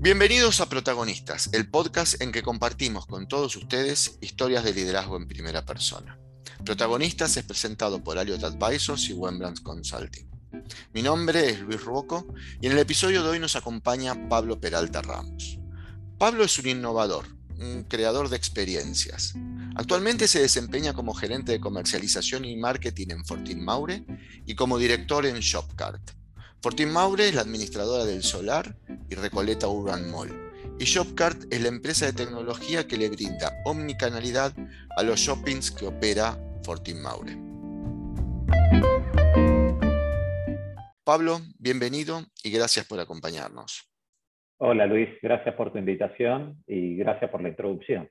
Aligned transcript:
Bienvenidos 0.00 0.60
a 0.60 0.68
Protagonistas, 0.68 1.50
el 1.52 1.68
podcast 1.68 2.22
en 2.22 2.30
que 2.30 2.40
compartimos 2.40 3.04
con 3.06 3.26
todos 3.26 3.56
ustedes 3.56 4.16
historias 4.20 4.62
de 4.62 4.72
liderazgo 4.72 5.16
en 5.16 5.26
primera 5.26 5.66
persona. 5.66 6.20
Protagonistas 6.64 7.36
es 7.36 7.42
presentado 7.42 8.04
por 8.04 8.16
Aliot 8.16 8.44
Advisors 8.44 9.08
y 9.08 9.12
Wembrandt 9.14 9.60
Consulting. 9.60 10.30
Mi 10.94 11.02
nombre 11.02 11.50
es 11.50 11.60
Luis 11.62 11.82
Ruoco 11.82 12.32
y 12.60 12.66
en 12.66 12.74
el 12.74 12.78
episodio 12.78 13.24
de 13.24 13.30
hoy 13.30 13.40
nos 13.40 13.56
acompaña 13.56 14.28
Pablo 14.28 14.60
Peralta 14.60 15.02
Ramos. 15.02 15.58
Pablo 16.16 16.44
es 16.44 16.56
un 16.60 16.68
innovador, 16.68 17.26
un 17.58 17.82
creador 17.82 18.28
de 18.28 18.36
experiencias. 18.36 19.34
Actualmente 19.74 20.28
se 20.28 20.40
desempeña 20.40 20.92
como 20.92 21.12
gerente 21.12 21.50
de 21.50 21.60
comercialización 21.60 22.44
y 22.44 22.56
marketing 22.56 23.08
en 23.10 23.24
Fortin 23.24 23.64
Maure 23.64 24.04
y 24.46 24.54
como 24.54 24.78
director 24.78 25.26
en 25.26 25.40
Shopcart. 25.40 26.17
Fortin 26.60 26.90
Maure 26.90 27.28
es 27.28 27.36
la 27.36 27.42
administradora 27.42 28.04
del 28.04 28.24
Solar 28.24 28.74
y 29.08 29.14
Recoleta 29.14 29.68
Urban 29.68 30.10
Mall. 30.10 30.50
Y 30.80 30.84
Shopcart 30.86 31.52
es 31.52 31.62
la 31.62 31.68
empresa 31.68 32.06
de 32.06 32.12
tecnología 32.12 32.88
que 32.88 32.96
le 32.96 33.08
brinda 33.08 33.52
omnicanalidad 33.64 34.52
a 34.96 35.02
los 35.04 35.20
shoppings 35.20 35.70
que 35.70 35.86
opera 35.86 36.36
Fortin 36.64 37.00
Maure. 37.00 37.36
Pablo, 41.04 41.40
bienvenido 41.60 42.24
y 42.42 42.50
gracias 42.50 42.86
por 42.86 42.98
acompañarnos. 42.98 43.88
Hola 44.56 44.86
Luis, 44.86 45.10
gracias 45.22 45.54
por 45.54 45.70
tu 45.72 45.78
invitación 45.78 46.60
y 46.66 46.96
gracias 46.96 47.30
por 47.30 47.40
la 47.40 47.50
introducción. 47.50 48.10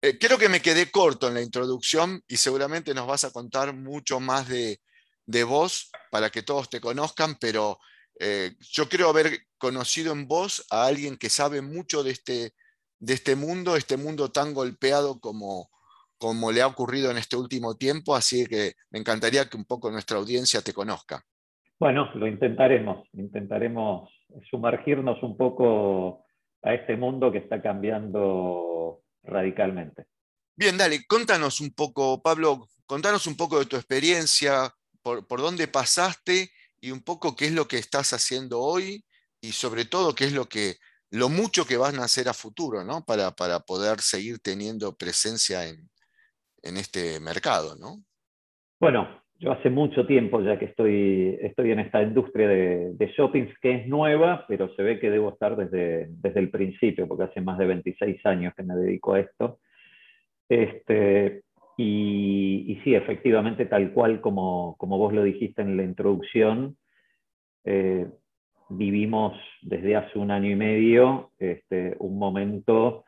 Eh, 0.00 0.16
creo 0.18 0.38
que 0.38 0.48
me 0.48 0.62
quedé 0.62 0.90
corto 0.90 1.28
en 1.28 1.34
la 1.34 1.42
introducción 1.42 2.22
y 2.26 2.38
seguramente 2.38 2.94
nos 2.94 3.06
vas 3.06 3.24
a 3.24 3.32
contar 3.32 3.74
mucho 3.74 4.18
más 4.18 4.48
de, 4.48 4.80
de 5.30 5.44
vos 5.44 5.90
para 6.10 6.30
que 6.30 6.42
todos 6.42 6.68
te 6.68 6.80
conozcan, 6.80 7.36
pero 7.40 7.78
eh, 8.18 8.52
yo 8.60 8.88
creo 8.88 9.08
haber 9.08 9.46
conocido 9.58 10.12
en 10.12 10.26
vos 10.26 10.66
a 10.70 10.86
alguien 10.86 11.16
que 11.16 11.28
sabe 11.30 11.62
mucho 11.62 12.02
de 12.02 12.10
este, 12.10 12.52
de 12.98 13.14
este 13.14 13.36
mundo, 13.36 13.76
este 13.76 13.96
mundo 13.96 14.30
tan 14.30 14.52
golpeado 14.52 15.20
como, 15.20 15.70
como 16.18 16.50
le 16.50 16.62
ha 16.62 16.66
ocurrido 16.66 17.10
en 17.10 17.16
este 17.16 17.36
último 17.36 17.76
tiempo, 17.76 18.14
así 18.14 18.46
que 18.46 18.74
me 18.90 18.98
encantaría 18.98 19.48
que 19.48 19.56
un 19.56 19.64
poco 19.64 19.90
nuestra 19.90 20.18
audiencia 20.18 20.62
te 20.62 20.74
conozca. 20.74 21.22
Bueno, 21.78 22.10
lo 22.14 22.26
intentaremos, 22.26 23.08
intentaremos 23.14 24.10
sumergirnos 24.50 25.22
un 25.22 25.36
poco 25.36 26.26
a 26.62 26.74
este 26.74 26.96
mundo 26.96 27.32
que 27.32 27.38
está 27.38 27.62
cambiando 27.62 29.00
radicalmente. 29.22 30.06
Bien, 30.56 30.76
dale, 30.76 31.06
contanos 31.06 31.60
un 31.60 31.72
poco, 31.72 32.20
Pablo, 32.20 32.66
contanos 32.84 33.26
un 33.26 33.36
poco 33.36 33.58
de 33.58 33.64
tu 33.64 33.76
experiencia, 33.76 34.70
por, 35.02 35.26
dónde 35.40 35.68
pasaste 35.68 36.50
y 36.80 36.90
un 36.90 37.02
poco 37.02 37.36
qué 37.36 37.46
es 37.46 37.52
lo 37.52 37.66
que 37.66 37.78
estás 37.78 38.12
haciendo 38.12 38.60
hoy 38.60 39.04
y 39.40 39.52
sobre 39.52 39.84
todo 39.84 40.14
qué 40.14 40.24
es 40.24 40.32
lo 40.32 40.46
que 40.46 40.74
lo 41.12 41.28
mucho 41.28 41.64
que 41.64 41.76
van 41.76 41.98
a 41.98 42.04
hacer 42.04 42.28
a 42.28 42.34
futuro, 42.34 42.84
¿no? 42.84 43.04
Para, 43.04 43.32
para 43.32 43.60
poder 43.60 43.98
seguir 43.98 44.38
teniendo 44.38 44.96
presencia 44.96 45.66
en, 45.66 45.88
en, 46.62 46.76
este 46.76 47.18
mercado, 47.18 47.74
¿no? 47.74 47.96
Bueno, 48.78 49.20
yo 49.40 49.50
hace 49.50 49.70
mucho 49.70 50.06
tiempo 50.06 50.40
ya 50.40 50.56
que 50.56 50.66
estoy, 50.66 51.36
estoy 51.40 51.72
en 51.72 51.80
esta 51.80 52.00
industria 52.00 52.46
de, 52.46 52.92
de 52.94 53.06
shoppings 53.08 53.52
que 53.60 53.74
es 53.74 53.88
nueva, 53.88 54.44
pero 54.46 54.72
se 54.76 54.82
ve 54.82 55.00
que 55.00 55.10
debo 55.10 55.30
estar 55.30 55.56
desde, 55.56 56.06
desde 56.10 56.38
el 56.38 56.50
principio, 56.50 57.08
porque 57.08 57.24
hace 57.24 57.40
más 57.40 57.58
de 57.58 57.66
26 57.66 58.24
años 58.26 58.54
que 58.54 58.62
me 58.62 58.76
dedico 58.76 59.14
a 59.14 59.20
esto. 59.20 59.58
Este, 60.48 61.42
y, 61.82 62.78
sí, 62.84 62.94
efectivamente, 62.94 63.64
tal 63.64 63.92
cual 63.92 64.20
como, 64.20 64.76
vos 64.78 65.14
lo 65.14 65.22
dijiste 65.22 65.62
en 65.62 65.78
la 65.78 65.82
introducción, 65.82 66.76
eh, 67.64 68.06
vivimos 68.68 69.38
desde 69.62 69.96
hace 69.96 70.18
un 70.18 70.30
año 70.30 70.50
y 70.50 70.56
medio 70.56 71.30
este, 71.38 71.96
un 71.98 72.18
momento 72.18 73.04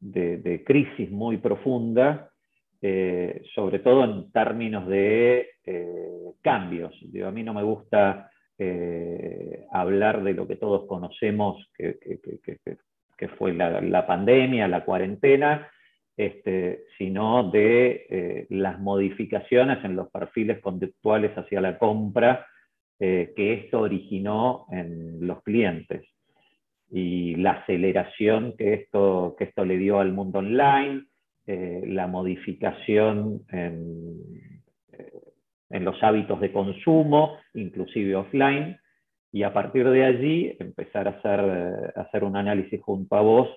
de, 0.00 0.62
crisis 0.64 1.10
muy 1.10 1.36
profunda, 1.36 2.30
eh, 2.80 3.42
sobre 3.54 3.80
todo 3.80 4.04
en 4.04 4.32
términos 4.32 4.86
de 4.88 5.50
eh, 5.66 6.32
cambios. 6.40 6.94
a 7.26 7.30
mí 7.30 7.42
no 7.42 7.52
me 7.52 7.62
gusta 7.62 8.30
hablar 9.70 10.22
de 10.22 10.32
lo 10.32 10.46
que 10.46 10.56
todos 10.56 10.86
conocemos, 10.86 11.68
que, 11.76 11.98
fue 13.36 13.52
la 13.52 14.06
pandemia, 14.06 14.66
la 14.66 14.84
cuarentena, 14.84 15.68
este, 16.16 16.84
sino 16.96 17.50
de 17.50 18.06
eh, 18.08 18.46
las 18.50 18.78
modificaciones 18.78 19.84
en 19.84 19.96
los 19.96 20.10
perfiles 20.10 20.60
conductuales 20.60 21.36
hacia 21.36 21.60
la 21.60 21.76
compra 21.78 22.46
eh, 23.00 23.32
que 23.34 23.54
esto 23.54 23.80
originó 23.80 24.66
en 24.70 25.26
los 25.26 25.42
clientes. 25.42 26.06
Y 26.90 27.34
la 27.36 27.52
aceleración 27.52 28.54
que 28.56 28.74
esto, 28.74 29.34
que 29.36 29.44
esto 29.44 29.64
le 29.64 29.76
dio 29.76 29.98
al 29.98 30.12
mundo 30.12 30.38
online, 30.38 31.06
eh, 31.46 31.82
la 31.86 32.06
modificación 32.06 33.42
en, 33.50 34.52
en, 35.70 35.84
los 35.84 36.00
hábitos 36.02 36.40
de 36.40 36.52
consumo, 36.52 37.36
inclusive 37.54 38.14
offline, 38.14 38.78
y 39.32 39.42
a 39.42 39.52
partir 39.52 39.88
de 39.88 40.04
allí 40.04 40.56
empezar 40.60 41.08
a 41.08 41.10
hacer, 41.10 41.40
a 41.96 42.02
hacer 42.02 42.22
un 42.22 42.36
análisis 42.36 42.80
junto 42.80 43.16
a 43.16 43.20
vos 43.22 43.48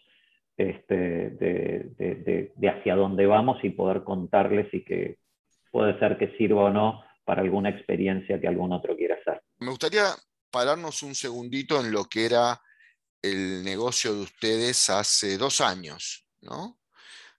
este, 0.57 1.29
de, 1.29 2.69
hacia 2.69 2.95
dónde 2.95 3.25
vamos 3.28 3.63
y 3.63 3.69
poder 3.69 4.03
contarles 4.03 4.73
y 4.73 4.84
que 4.84 5.19
puede 5.72 5.97
ser 6.00 6.18
que 6.18 6.35
sirva 6.38 6.66
o 6.66 6.69
no 6.72 7.03
para 7.23 7.41
alguna 7.41 7.69
experiencia 7.69 8.40
que 8.40 8.47
algún 8.47 8.73
otro 8.73 8.95
quiera 8.95 9.16
hacer. 9.16 9.41
Me 9.59 9.69
gustaría 9.69 10.06
pararnos 10.50 11.03
un 11.03 11.13
segundito 11.13 11.79
en 11.79 11.91
lo 11.91 12.06
que 12.06 12.25
era 12.25 12.59
el 13.22 13.63
negocio 13.63 14.13
de 14.16 14.22
ustedes 14.22 14.90
hace 14.90 15.38
dos 15.38 15.62
años, 15.62 16.25
¿no? 16.41 16.79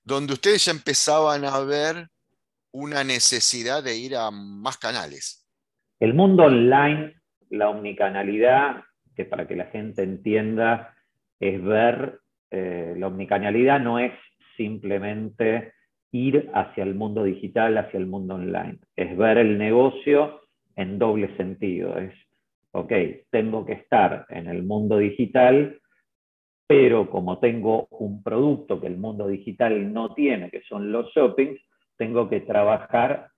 Donde 0.05 0.35
ustedes 0.35 0.65
ya 0.67 0.73
empezaban 0.73 1.45
a 1.45 1.59
ver 1.61 2.09
una 2.71 3.03
necesidad 3.03 3.83
de 3.83 3.97
ir 3.97 4.17
a 4.17 4.31
más 4.31 4.79
canales. 4.79 5.47
El 5.99 6.15
mundo 6.15 6.45
online, 6.45 7.21
la 7.51 7.71
omnicanalidad, 7.71 8.85
que 9.17 9.25
para 9.25 9.49
que 9.49 9.57
la 9.57 9.67
gente 9.67 10.03
entienda, 10.03 10.95
es 11.41 11.63
ver 11.63 12.21
eh, 12.51 12.95
la 12.97 13.07
omnicanalidad 13.07 13.81
no 13.81 13.99
es 13.99 14.13
simplemente 14.57 15.73
ir 16.13 16.51
hacia 16.55 16.85
el 16.85 16.95
mundo 16.95 17.25
digital, 17.25 17.77
hacia 17.79 17.99
el 17.99 18.07
mundo 18.07 18.35
online. 18.35 18.79
Es 18.97 19.17
ver 19.17 19.39
el 19.39 19.59
negocio 19.59 20.41
en 20.77 20.99
doble 20.99 21.37
sentido. 21.37 21.99
Es, 21.99 22.15
ok, 22.73 22.93
tengo 23.31 23.67
que 23.67 23.75
estar 23.75 24.27
en 24.31 24.49
el 24.49 24.63
mundo 24.63 24.99
digital, 24.99 25.79
pero 26.67 27.11
como 27.11 27.39
tengo 27.39 27.89
un 27.91 28.23
producto 28.23 28.81
que 28.81 28.87
el 28.87 28.97
mundo 28.97 29.27
digital 29.27 29.93
no 29.93 30.15
tiene, 30.15 30.51
que 30.51 30.63
son 30.63 30.93
los 30.93 31.13
shoppings, 31.15 31.61
tengo 31.97 32.29
que 32.29 32.41
trabajar 32.41 33.29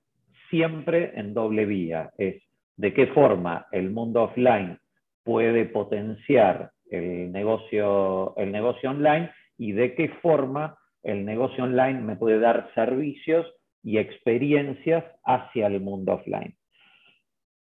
siempre 0.50 1.12
en 1.14 1.32
doble 1.34 1.64
vía. 1.64 2.10
Es 2.18 2.42
de 2.76 2.92
qué 2.92 3.08
forma 3.08 3.66
el 3.72 3.90
mundo 3.90 4.24
offline 4.24 4.78
puede 5.22 5.66
potenciar 5.66 6.72
el 6.90 7.32
negocio, 7.32 8.34
el 8.36 8.52
negocio 8.52 8.90
online 8.90 9.30
y 9.56 9.72
de 9.72 9.94
qué 9.94 10.08
forma 10.22 10.78
el 11.02 11.24
negocio 11.24 11.64
online 11.64 12.00
me 12.00 12.16
puede 12.16 12.38
dar 12.38 12.70
servicios 12.74 13.46
y 13.82 13.98
experiencias 13.98 15.04
hacia 15.24 15.66
el 15.66 15.80
mundo 15.80 16.14
offline. 16.14 16.54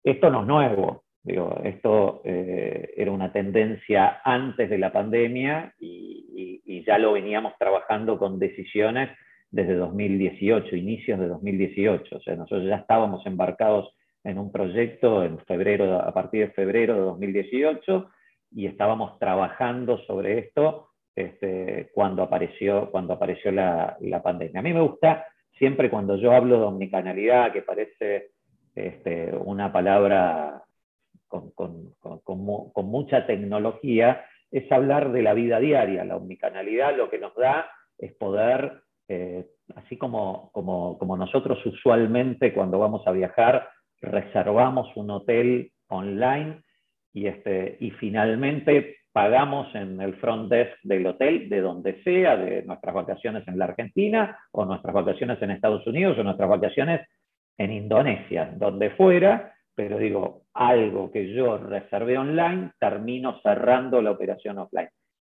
Esto 0.03 0.31
no 0.31 0.43
es 0.43 0.47
nuevo, 0.47 1.05
digo, 1.23 1.61
esto 1.65 2.23
eh, 2.25 2.91
era 2.97 3.13
una 3.13 3.33
tendencia 3.33 4.21
antes 4.25 4.71
de 4.71 4.79
la 4.79 4.93
pandemia 4.93 5.75
y, 5.79 6.17
ya 6.87 6.97
lo 6.97 7.13
veníamos 7.13 7.53
trabajando 7.59 8.19
con 8.19 8.39
decisiones 8.39 9.11
desde 9.51 9.75
2018, 9.75 10.75
inicios 10.75 11.21
de 11.21 11.29
2018. 11.29 12.17
O 12.17 12.21
sea, 12.21 12.35
nosotros 12.35 12.67
ya 12.67 12.77
estábamos 12.77 13.27
embarcados 13.27 13.95
en 14.25 14.39
un 14.39 14.51
proyecto 14.51 15.23
en 15.23 15.39
febrero, 15.41 16.01
a 16.01 16.15
partir 16.15 16.47
de 16.47 16.53
febrero 16.53 16.95
de 16.95 17.01
2018 17.01 18.09
y 18.51 18.67
estábamos 18.67 19.19
trabajando 19.19 19.99
sobre 20.07 20.39
esto 20.39 20.89
este, 21.15 21.91
cuando 21.93 22.23
apareció, 22.23 22.91
cuando 22.91 23.15
apareció 23.15 23.51
la, 23.51 23.97
pandemia. 24.23 24.61
A 24.61 24.63
mí 24.63 24.73
me 24.73 24.81
gusta 24.81 25.27
siempre 25.59 25.91
cuando 25.91 26.17
yo 26.17 26.33
hablo 26.33 26.59
de 26.59 26.67
omnicanalidad, 26.67 27.53
que 27.53 27.63
parece 27.63 28.31
este, 28.75 29.35
una 29.35 29.73
palabra 29.73 30.63
con, 31.27 31.53
mucha 32.77 33.27
tecnología, 33.27 34.25
es 34.51 34.71
hablar 34.71 35.13
de 35.13 35.23
la 35.23 35.35
vida 35.35 35.59
diaria. 35.59 36.05
La 36.05 36.17
omnicanalidad 36.17 36.97
lo 36.97 37.11
que 37.11 37.19
nos 37.19 37.35
da 37.35 37.69
es 37.99 38.15
poder, 38.15 38.83
eh, 39.09 39.45
así 39.75 39.97
como, 39.99 40.51
como 40.53 41.17
nosotros 41.17 41.59
usualmente 41.67 42.55
cuando 42.55 42.79
vamos 42.79 43.07
a 43.07 43.13
viajar, 43.13 43.69
reservamos 44.01 44.97
un 44.97 45.11
hotel 45.11 45.73
online 45.89 46.63
y, 47.13 47.27
este, 47.27 47.77
y 47.81 47.91
finalmente 47.93 48.99
pagamos 49.13 49.75
en 49.75 50.01
el 50.01 50.15
front 50.17 50.51
desk 50.51 50.77
del 50.83 51.07
hotel, 51.07 51.49
de 51.49 51.61
donde 51.61 52.03
sea, 52.03 52.37
de 52.37 52.63
nuestras 52.63 52.95
vacaciones 52.95 53.47
en 53.49 53.59
la 53.59 53.65
Argentina, 53.65 54.39
o 54.53 54.65
nuestras 54.65 54.95
vacaciones 54.95 55.41
en 55.43 55.51
Estados 55.51 55.87
Unidos, 55.87 56.17
o 56.19 56.23
nuestras 56.23 56.49
vacaciones 56.49 57.01
en 57.57 57.73
Indonesia, 57.73 58.53
donde 58.57 58.91
fuera, 58.91 59.53
pero 59.75 59.99
digo, 59.99 60.43
algo 60.55 61.11
que 61.11 61.33
yo 61.33 61.59
reservé 61.59 62.19
online, 62.19 62.73
termino 62.79 63.41
cerrando 63.43 64.01
la 64.03 64.13
operación 64.13 64.59
offline. 64.59 64.89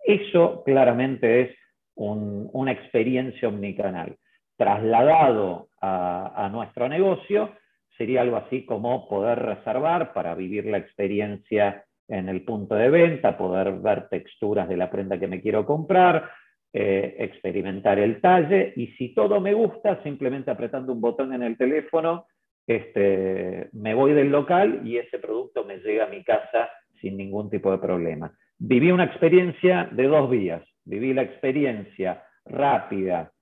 Eso 0.04 0.62
claramente 0.64 1.42
es 1.42 1.56
una 1.94 2.72
experiencia 2.72 3.48
omnicanal. 3.48 4.16
Trasladado 4.56 5.68
a, 5.80 6.48
nuestro 6.52 6.88
negocio, 6.88 7.52
sería 7.96 8.22
algo 8.22 8.36
así 8.36 8.64
como 8.64 9.08
poder 9.08 9.38
reservar 9.38 10.12
para 10.12 10.34
vivir 10.34 10.66
la 10.66 10.78
experiencia 10.78 11.84
en 12.08 12.28
el 12.28 12.44
punto 12.44 12.74
de 12.74 12.90
venta, 12.90 13.38
poder 13.38 13.72
ver 13.80 14.08
texturas 14.08 14.68
de 14.68 14.76
la 14.76 14.90
prenda 14.90 15.18
que 15.18 15.28
me 15.28 15.40
quiero 15.40 15.64
comprar, 15.64 16.30
eh, 16.72 17.16
experimentar 17.18 17.98
el 17.98 18.20
talle 18.20 18.72
y 18.76 18.88
si 18.98 19.14
todo 19.14 19.40
me 19.40 19.54
gusta, 19.54 20.02
simplemente 20.02 20.50
apretando 20.50 20.92
un 20.92 21.00
botón 21.00 21.32
en 21.32 21.42
el 21.42 21.56
teléfono, 21.56 22.26
este, 22.66 23.68
me 23.72 23.94
voy 23.94 24.12
del 24.12 24.30
local 24.30 24.80
y 24.84 24.96
ese 24.96 25.18
producto 25.18 25.64
me 25.64 25.78
llega 25.78 26.04
a 26.04 26.08
mi 26.08 26.22
casa 26.22 26.70
sin 27.00 27.16
ningún 27.16 27.50
tipo 27.50 27.70
de 27.70 27.78
problema. 27.78 28.32
Viví 28.58 28.90
una 28.90 29.04
experiencia 29.04 29.88
de 29.92 30.04
dos 30.04 30.30
vías. 30.30 30.62
Viví 30.84 31.12
la 31.12 31.22
experiencia 31.22 32.24
rápida, 32.44 33.32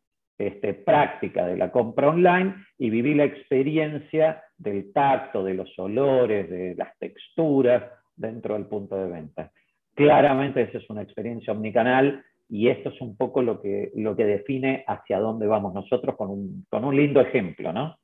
este, 0.41 0.75
práctica 0.75 1.47
de 1.47 1.57
la 1.57 1.71
compra 1.71 2.09
online 2.09 2.55
y 2.79 2.91
viví 2.91 3.15
la 3.15 3.25
experiencia 3.25 4.43
del 4.57 4.93
tacto, 4.93 5.45
de 5.45 5.55
los 5.55 5.79
olores, 5.79 6.49
de 6.49 6.75
las 6.77 6.97
texturas 6.99 7.85
dentro 8.17 8.55
del 8.55 8.67
punto 8.67 8.97
de 8.97 9.11
venta. 9.11 9.53
Claramente 9.95 10.63
esa 10.63 10.79
es 10.79 10.89
una 10.89 11.03
experiencia 11.03 11.53
omnicanal 11.53 12.25
y 12.49 12.69
esto 12.69 12.89
es 12.89 13.01
un 13.01 13.17
poco 13.17 13.43
lo 13.43 13.61
que, 13.61 13.93
lo 13.95 14.17
que 14.17 14.25
define 14.25 14.85
hacia 14.87 15.19
dónde 15.19 15.47
vamos 15.47 15.75
nosotros 15.75 16.17
con 16.17 16.31
un, 16.31 16.67
con 16.71 16.85
un 16.85 16.97
lindo 16.97 17.21
ejemplo, 17.21 17.73
¿no? 17.73 17.97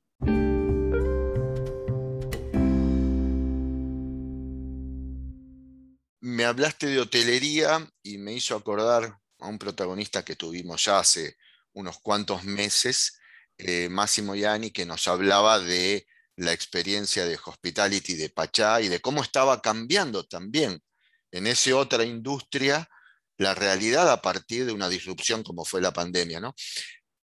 me 6.21 6.44
hablaste 6.44 6.89
de 6.89 6.99
hotelería 6.99 7.79
y 8.03 8.19
me 8.19 8.32
hizo 8.32 8.56
acordar 8.56 9.05
a 9.39 9.49
un 9.49 9.59
protagonista 9.59 10.25
que 10.25 10.35
tuvimos 10.35 10.85
ya 10.85 10.99
hace 10.99 11.37
unos 11.76 11.99
cuantos 11.99 12.44
meses, 12.44 13.19
eh, 13.58 13.88
Máximo 13.90 14.34
Yani, 14.34 14.70
que 14.70 14.87
nos 14.87 15.06
hablaba 15.08 15.61
de 15.61 16.06
la 16.37 16.52
experiencia 16.52 17.26
de 17.26 17.38
hospitality 17.43 18.14
de 18.14 18.31
Pachá 18.31 18.81
y 18.81 18.88
de 18.88 19.00
cómo 19.00 19.23
estaba 19.23 19.61
cambiando 19.61 20.25
también 20.25 20.82
en 21.31 21.46
esa 21.46 21.76
otra 21.76 22.05
industria 22.05 22.88
la 23.37 23.55
realidad 23.55 24.11
a 24.11 24.23
partir 24.23 24.64
de 24.64 24.73
una 24.73 24.88
disrupción 24.88 25.43
como 25.43 25.64
fue 25.64 25.82
la 25.82 25.93
pandemia. 25.93 26.40
¿no? 26.40 26.55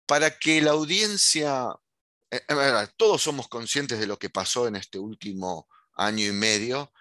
Para 0.07 0.39
que 0.39 0.61
la 0.61 0.73
audiencia, 0.73 1.69
eh, 2.31 2.41
todos 2.99 3.23
somos 3.23 3.49
conscientes 3.49 3.99
de 3.99 4.07
lo 4.07 4.19
que 4.19 4.29
pasó 4.29 4.69
en 4.69 4.77
este 4.77 4.99
último 4.99 5.69
año 5.95 6.27
y 6.27 6.33
medio, 6.33 6.93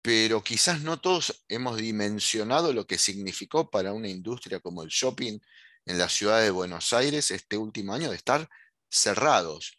pero 0.00 0.42
quizás 0.42 0.80
no 0.80 0.98
todos 0.98 1.44
hemos 1.48 1.76
dimensionado 1.76 2.72
lo 2.72 2.86
que 2.86 2.96
significó 2.96 3.70
para 3.70 3.92
una 3.92 4.08
industria 4.08 4.60
como 4.60 4.82
el 4.82 4.88
shopping 4.88 5.38
en 5.86 5.98
la 5.98 6.08
ciudad 6.08 6.42
de 6.42 6.50
Buenos 6.50 6.92
Aires 6.92 7.30
este 7.30 7.56
último 7.56 7.94
año 7.94 8.10
de 8.10 8.16
estar 8.16 8.48
cerrados. 8.90 9.78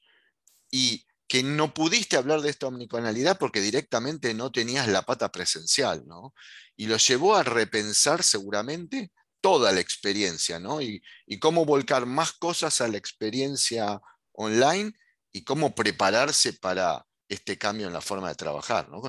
Y 0.71 1.05
que 1.27 1.43
no 1.43 1.73
pudiste 1.73 2.15
hablar 2.15 2.41
de 2.41 2.49
esta 2.49 2.67
omnicanalidad 2.67 3.37
porque 3.37 3.59
directamente 3.61 4.33
no 4.33 4.51
tenías 4.51 4.87
la 4.87 5.01
pata 5.01 5.31
presencial, 5.31 6.03
¿no? 6.07 6.33
Y 6.75 6.87
lo 6.87 6.97
llevó 6.97 7.35
a 7.35 7.43
repensar 7.43 8.23
seguramente 8.23 9.11
toda 9.41 9.71
la 9.71 9.81
experiencia, 9.81 10.59
¿no? 10.59 10.81
Y, 10.81 11.01
cómo 11.39 11.65
volcar 11.65 12.05
más 12.05 12.33
cosas 12.33 12.81
a 12.81 12.87
la 12.87 12.97
experiencia 12.97 14.01
online 14.33 14.93
y 15.31 15.43
cómo 15.43 15.75
prepararse 15.75 16.53
para 16.53 17.05
este 17.29 17.57
cambio 17.57 17.87
en 17.87 17.93
la 17.93 18.01
forma 18.01 18.29
de 18.29 18.35
trabajar, 18.35 18.89
¿no? 18.89 19.01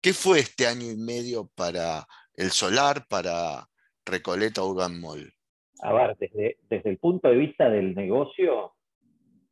¿Qué 0.00 0.14
fue 0.14 0.40
este 0.40 0.66
año 0.66 0.90
y 0.90 0.96
medio 0.96 1.48
para 1.54 2.06
el 2.34 2.52
solar, 2.52 3.06
para 3.08 3.68
Recoleta 4.04 4.62
Urban 4.62 5.00
Mall? 5.00 5.35
A 5.82 5.92
ver, 5.92 6.16
desde, 6.18 6.56
desde 6.68 6.90
el 6.90 6.98
punto 6.98 7.28
de 7.28 7.36
vista 7.36 7.68
del 7.68 7.94
negocio, 7.94 8.72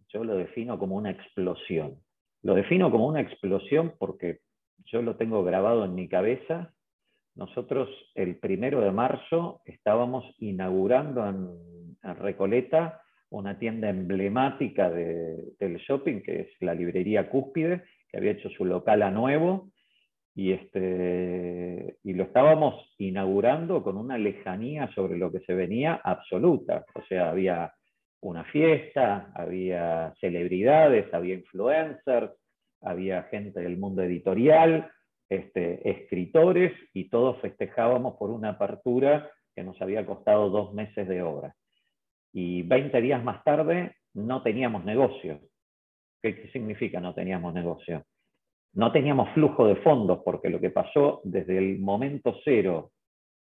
yo 0.09 0.25
lo 0.25 0.37
defino 0.37 0.79
como 0.79 0.97
una 0.97 1.11
explosión. 1.11 1.97
Lo 2.43 2.55
defino 2.55 2.91
como 2.91 3.07
una 3.07 3.21
explosión 3.21 3.95
porque 3.99 4.41
yo 4.85 5.03
lo 5.03 5.17
tengo 5.17 5.43
grabado 5.45 5.85
en 5.85 5.95
mi 5.95 6.09
cabeza. 6.09 6.73
Nosotros 7.35 7.89
el 8.15 8.37
primero 8.37 8.81
de 8.81 8.93
marzo 8.93 9.61
estábamos 9.65 10.25
inaugurando 10.39 11.27
en, 11.27 11.75
Recoleta 12.19 13.01
una 13.31 13.59
tienda 13.59 13.89
emblemática 13.89 14.91
del 14.91 15.77
shopping, 15.89 16.21
que 16.21 16.41
es 16.43 16.49
la 16.61 16.75
librería 16.75 17.31
Cúspide, 17.31 17.83
que 18.11 18.19
había 18.19 18.33
hecho 18.33 18.51
su 18.51 18.67
local 18.67 19.01
a 19.01 19.11
nuevo 19.11 19.71
y, 20.35 20.53
este, 20.53 21.99
y 22.03 22.13
lo 22.13 22.25
estábamos 22.25 22.93
inaugurando 22.99 23.83
con 23.83 23.97
una 23.97 24.19
lejanía 24.19 24.91
sobre 24.95 25.17
lo 25.17 25.31
que 25.31 25.41
se 25.41 25.55
venía 25.55 26.01
absoluta. 26.03 26.85
O 26.95 27.03
sea, 27.05 27.31
había 27.31 27.73
una 28.21 28.45
fiesta, 28.45 29.31
había 29.35 30.13
celebridades, 30.21 31.13
había 31.15 31.35
influencers, 31.35 32.33
había 32.81 33.23
gente 33.25 33.61
del 33.61 33.79
mundo 33.79 34.03
editorial, 34.03 34.91
este, 35.29 35.89
escritores, 35.89 36.73
y 36.93 37.09
todos 37.09 37.41
festejábamos 37.41 38.17
por 38.17 38.31
una 38.31 38.51
apertura 38.51 39.31
que 39.55 39.63
nos 39.63 39.81
había 39.81 40.05
costado 40.05 40.51
dos 40.51 40.75
meses 40.75 41.07
de 41.07 41.23
obra. 41.23 41.55
Y 42.33 42.63
20 42.63 43.01
días 43.01 43.23
más 43.23 43.45
tarde 43.45 43.95
no 44.15 44.43
teníamos 44.43 44.85
negocio. 44.85 45.41
¿Qué 46.21 46.49
significa 46.53 47.01
no 47.01 47.15
teníamos 47.15 47.55
negocio? 47.55 48.05
No 48.75 48.91
teníamos 48.91 49.31
flujo 49.35 49.67
de 49.67 49.77
fondos, 49.77 50.21
porque 50.25 50.51
lo 50.51 50.61
que 50.61 50.71
pasó 50.71 51.21
desde 51.25 51.59
el 51.59 51.79
momento 51.79 52.37
cero 52.45 52.91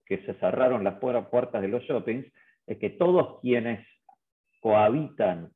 que 0.06 0.20
se 0.20 0.36
cerraron 0.36 0.84
las 0.84 1.00
puertas 1.00 1.62
de 1.62 1.68
los 1.68 1.84
shoppings 1.84 2.26
es 2.68 2.78
que 2.78 2.92
todos 2.92 3.40
quienes 3.42 3.88
cohabitan 4.60 5.50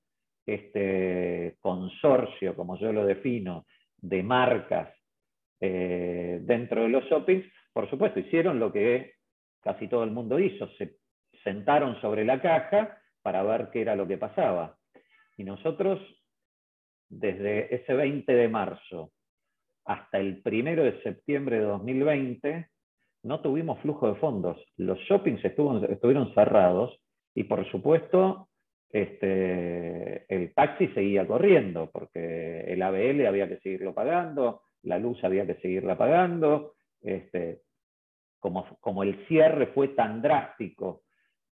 este 0.45 1.57
consorcio, 1.59 2.55
como 2.55 2.79
yo 2.79 2.91
lo 2.91 3.05
defino, 3.05 3.65
de 3.97 4.23
marcas 4.23 4.89
eh, 5.59 6.39
dentro 6.41 6.83
de 6.83 6.89
los 6.89 7.03
shoppings, 7.05 7.45
por 7.71 7.87
supuesto, 7.89 8.19
hicieron 8.19 8.59
lo 8.59 8.71
que 8.73 9.13
casi 9.61 9.87
todo 9.87 10.03
el 10.03 10.11
mundo 10.11 10.39
hizo, 10.39 10.67
se 10.77 10.95
sentaron 11.43 11.99
sobre 12.01 12.25
la 12.25 12.41
caja 12.41 12.97
para 13.21 13.43
ver 13.43 13.69
qué 13.71 13.81
era 13.81 13.95
lo 13.95 14.07
que 14.07 14.17
pasaba. 14.17 14.77
Y 15.37 15.43
nosotros, 15.43 15.99
desde 17.07 17.73
ese 17.75 17.93
20 17.93 18.33
de 18.33 18.47
marzo 18.47 19.11
hasta 19.89 20.19
el 20.19 20.43
primero 20.43 20.83
de 20.83 21.01
septiembre 21.01 21.57
de 21.57 21.65
2020 21.65 22.67
no 23.23 23.41
tuvimos 23.41 23.79
flujo 23.79 24.07
de 24.07 24.19
fondos. 24.19 24.63
Los 24.77 24.99
shoppings 24.99 25.43
estuvieron 25.43 26.31
cerrados 26.35 26.95
y 27.33 27.45
por 27.45 27.67
supuesto 27.71 28.49
este, 28.91 30.31
el 30.31 30.53
taxi 30.53 30.89
seguía 30.89 31.25
corriendo 31.25 31.89
porque 31.91 32.65
el 32.67 32.83
ABL 32.83 33.25
había 33.25 33.49
que 33.49 33.57
seguirlo 33.57 33.95
pagando, 33.95 34.61
la 34.83 34.99
luz 34.99 35.23
había 35.23 35.47
que 35.47 35.55
seguirla 35.55 35.97
pagando. 35.97 36.75
Este, 37.01 37.61
como, 38.39 38.67
como, 38.81 39.01
el 39.01 39.25
cierre 39.27 39.67
fue 39.73 39.87
tan 39.89 40.21
drástico 40.21 41.01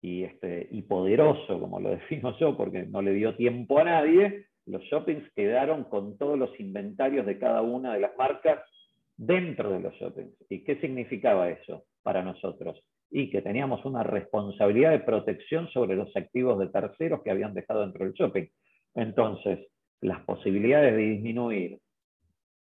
y, 0.02 0.26
este, 0.26 0.68
y 0.72 0.82
poderoso, 0.82 1.58
como 1.58 1.80
lo 1.80 1.90
defino 1.92 2.38
yo, 2.38 2.58
porque 2.58 2.84
no 2.84 3.02
le 3.02 3.14
dio 3.14 3.34
tiempo 3.38 3.80
a 3.80 3.86
nadie, 3.86 4.48
los 4.66 4.82
shoppings 4.84 5.30
quedaron 5.36 5.84
con 5.86 6.18
todos 6.18 6.38
los 6.38 6.60
inventarios 6.60 7.26
de 7.26 7.38
cada 7.38 7.62
una 7.62 7.94
de 7.94 8.00
las 8.00 8.18
marcas 8.18 8.60
dentro 9.16 9.72
de 9.72 9.80
los 9.80 9.94
shoppings. 9.96 10.34
¿Y 10.50 10.64
qué 10.64 10.78
significaba 10.78 11.50
eso 11.50 11.86
para 12.04 12.24
nosotros? 12.24 12.82
Y 13.12 13.30
que 13.30 13.42
teníamos 13.42 13.86
una 13.86 14.04
responsabilidad 14.04 14.92
de 14.92 15.00
protección 15.00 15.70
sobre 15.70 15.96
los 15.96 16.16
activos 16.16 16.60
de 16.60 16.68
terceros 16.68 17.22
que 17.24 17.32
habían 17.32 17.54
dejado 17.54 17.82
dentro 17.82 18.06
del 18.06 18.14
shopping. 18.14 18.46
Entonces, 18.96 19.60
las 20.02 20.22
posibilidades 20.22 20.94
de 20.96 21.02
disminuir 21.02 21.80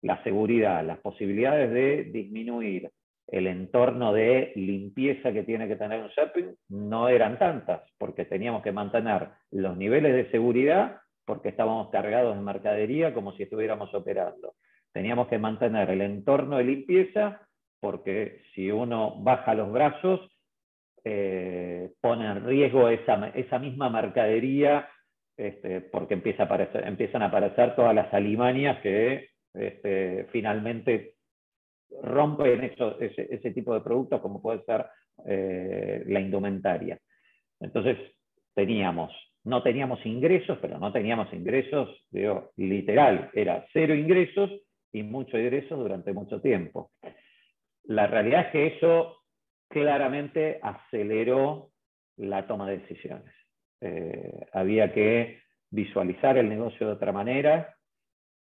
la 0.02 0.22
seguridad, 0.24 0.86
las 0.86 1.00
posibilidades 1.00 1.72
de 1.72 2.04
disminuir 2.12 2.92
el 3.28 3.48
entorno 3.48 4.12
de 4.12 4.52
limpieza 4.56 5.32
que 5.32 5.44
tiene 5.44 5.68
que 5.68 5.78
tener 5.78 6.04
un 6.04 6.10
shopping 6.10 6.54
no 6.70 7.08
eran 7.08 7.40
tantas, 7.40 7.82
porque 7.98 8.26
teníamos 8.26 8.62
que 8.64 8.74
mantener 8.74 9.30
los 9.50 9.78
niveles 9.78 10.14
de 10.14 10.30
seguridad 10.30 10.98
porque 11.26 11.50
estábamos 11.50 11.90
cargados 11.90 12.36
de 12.36 12.42
mercadería 12.42 13.14
como 13.14 13.34
si 13.34 13.44
estuviéramos 13.44 13.94
operando. 13.94 14.56
Teníamos 14.92 15.28
que 15.28 15.40
mantener 15.40 15.90
el 15.90 16.02
entorno 16.02 16.58
de 16.58 16.66
limpieza 16.66 17.48
porque 17.80 18.42
si 18.54 18.72
uno 18.72 19.16
baja 19.22 19.54
los 19.54 19.72
brazos, 19.72 20.22
eh, 21.04 21.92
pone 22.00 22.26
en 22.26 22.46
riesgo 22.46 22.88
esa, 22.88 23.28
esa 23.30 23.60
misma 23.60 23.90
mercadería 23.90 24.90
este, 25.36 25.82
porque 25.82 26.14
empieza 26.14 26.44
a 26.44 26.46
aparecer, 26.46 26.88
empiezan 26.88 27.24
a 27.24 27.26
aparecer 27.26 27.76
todas 27.76 27.94
las 27.94 28.14
alimañas 28.14 28.82
que 28.82 29.30
este, 29.54 30.28
finalmente 30.32 31.16
rompen 32.02 32.64
ese, 32.64 33.52
tipo 33.52 33.74
de 33.74 33.82
productos 33.82 34.22
como 34.22 34.42
puede 34.42 34.64
ser 34.64 34.86
eh, 35.26 36.04
la 36.08 36.20
indumentaria. 36.20 37.00
Entonces 37.60 37.98
teníamos 38.54 39.12
no 39.44 39.62
teníamos 39.62 40.06
ingresos, 40.06 40.58
pero 40.62 40.78
no 40.80 40.92
teníamos 40.92 41.32
ingresos, 41.34 41.90
digo, 42.10 42.52
literal, 42.58 43.30
era 43.34 43.66
cero 43.74 43.94
ingresos 43.94 44.52
y 44.92 45.04
mucho 45.04 45.38
ingresos 45.38 45.78
durante 45.78 46.14
mucho 46.14 46.42
tiempo. 46.42 46.92
La 47.86 48.08
realidad 48.08 48.46
es 48.46 48.52
que 48.52 48.68
eso 48.68 49.18
claramente 49.70 50.60
aceleró 50.62 51.72
la 52.18 52.48
toma 52.48 52.70
de 52.70 52.78
decisiones. 52.78 53.34
Eh, 53.82 54.46
había 54.54 54.94
que 54.94 55.42
visualizar 55.72 56.38
el 56.38 56.48
negocio 56.48 56.88
de 56.88 56.94
otra 56.94 57.12
manera. 57.12 57.76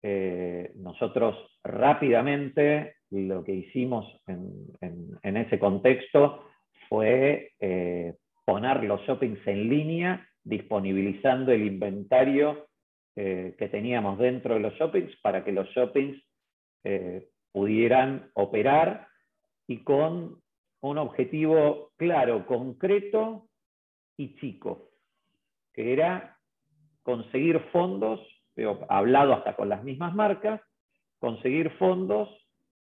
Eh, 0.03 0.73
nosotros 0.77 1.37
rápidamente 1.65 2.95
lo 3.11 3.45
que 3.45 3.53
hicimos 3.53 4.07
en, 4.27 5.37
ese 5.37 5.59
contexto 5.59 6.45
fue 6.89 7.53
eh, 7.61 8.15
poner 8.45 8.85
los 8.85 9.01
shoppings 9.03 9.45
en 9.47 9.69
línea, 9.69 10.29
disponibilizando 10.47 11.53
el 11.53 11.67
inventario 11.67 12.69
que 13.15 13.69
teníamos 13.71 14.19
dentro 14.19 14.55
de 14.55 14.61
los 14.61 14.75
shoppings 14.75 15.15
para 15.23 15.43
que 15.43 15.51
los 15.51 15.67
shoppings 15.71 16.23
pudieran 17.51 18.31
operar 18.35 19.09
y 19.67 19.83
con 19.83 20.41
un 20.81 20.99
objetivo 20.99 21.93
claro, 21.97 22.47
concreto 22.47 23.49
y 24.17 24.37
chico, 24.37 24.91
que 25.73 25.93
era 25.93 26.39
conseguir 27.03 27.61
fondos, 27.73 28.21
hablado 28.89 29.33
hasta 29.33 29.57
con 29.57 29.69
las 29.69 29.83
mismas 29.83 30.15
marcas, 30.15 30.61
conseguir 31.19 31.71
fondos 31.79 32.29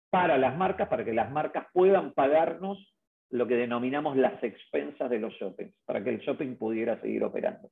para 0.09 0.37
las 0.37 0.57
marcas, 0.57 0.87
para 0.87 1.03
que 1.03 1.13
las 1.13 1.31
marcas 1.31 1.67
puedan 1.73 2.13
pagarnos 2.13 2.92
lo 3.33 3.47
que 3.47 3.55
denominamos 3.55 4.15
las 4.17 4.43
expensas 4.43 5.09
de 5.09 5.19
los 5.19 5.33
shoppings, 5.33 5.73
para 5.85 6.03
que 6.03 6.09
el 6.11 6.19
shopping 6.19 6.55
pudiera 6.55 6.99
seguir 7.01 7.23
operando. 7.23 7.69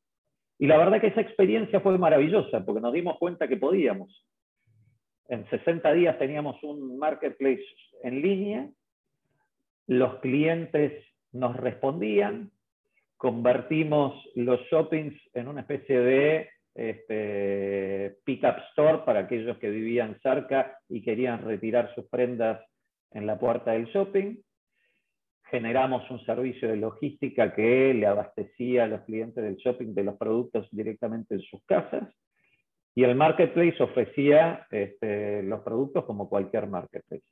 Y 0.58 0.68
la 0.68 0.78
verdad 0.78 1.02
que 1.02 1.08
esa 1.08 1.22
experiencia 1.22 1.80
fue 1.82 1.98
maravillosa, 1.98 2.66
porque 2.66 2.82
nos 2.82 2.94
dimos 2.94 3.18
cuenta 3.18 3.48
que 3.48 3.58
podíamos. 3.58 4.26
En 5.30 5.50
60 5.50 5.94
días 5.94 6.20
teníamos 6.20 6.62
un 6.64 6.98
marketplace 6.98 7.64
en 8.04 8.22
línea 8.22 8.70
los 9.92 10.20
clientes 10.20 11.04
nos 11.34 11.56
respondían, 11.58 12.52
convertimos 13.18 14.14
los 14.36 14.62
shoppings 14.72 15.20
en 15.34 15.50
una 15.50 15.62
especie 15.62 16.00
de 16.00 16.50
este, 16.74 18.18
pick-up 18.24 18.56
store 18.70 19.00
para 19.00 19.22
aquellos 19.22 19.58
que 19.58 19.70
vivían 19.70 20.18
cerca 20.22 20.80
y 20.88 21.02
querían 21.02 21.44
retirar 21.44 21.94
sus 21.94 22.06
prendas 22.06 22.62
en 23.12 23.28
la 23.28 23.38
puerta 23.38 23.72
del 23.72 23.88
shopping. 23.88 24.38
Generamos 25.52 26.10
un 26.10 26.24
servicio 26.26 26.70
de 26.70 26.78
logística 26.78 27.54
que 27.54 27.94
le 27.94 28.08
abastecía 28.08 28.86
a 28.86 28.88
los 28.88 29.02
clientes 29.02 29.44
del 29.44 29.58
shopping 29.58 29.94
de 29.94 30.06
los 30.06 30.18
productos 30.18 30.68
directamente 30.72 31.36
en 31.36 31.42
sus 31.42 31.62
casas. 31.66 32.08
Y 32.96 33.04
el 33.04 33.16
marketplace 33.16 33.84
ofrecía 33.84 34.66
este, 34.72 35.44
los 35.44 35.60
productos 35.62 36.06
como 36.06 36.30
cualquier 36.30 36.68
marketplace. 36.68 37.24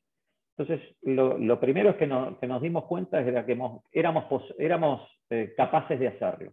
Entonces, 0.57 0.85
lo, 1.03 1.59
primero 1.61 1.91
es 1.91 1.95
que, 1.95 2.07
nos 2.07 2.61
dimos 2.61 2.83
cuenta 2.85 3.21
era 3.21 3.45
que 3.45 3.57
éramos, 3.93 5.01
eh, 5.29 5.53
capaces 5.55 5.97
de 5.97 6.09
hacerlo. 6.09 6.51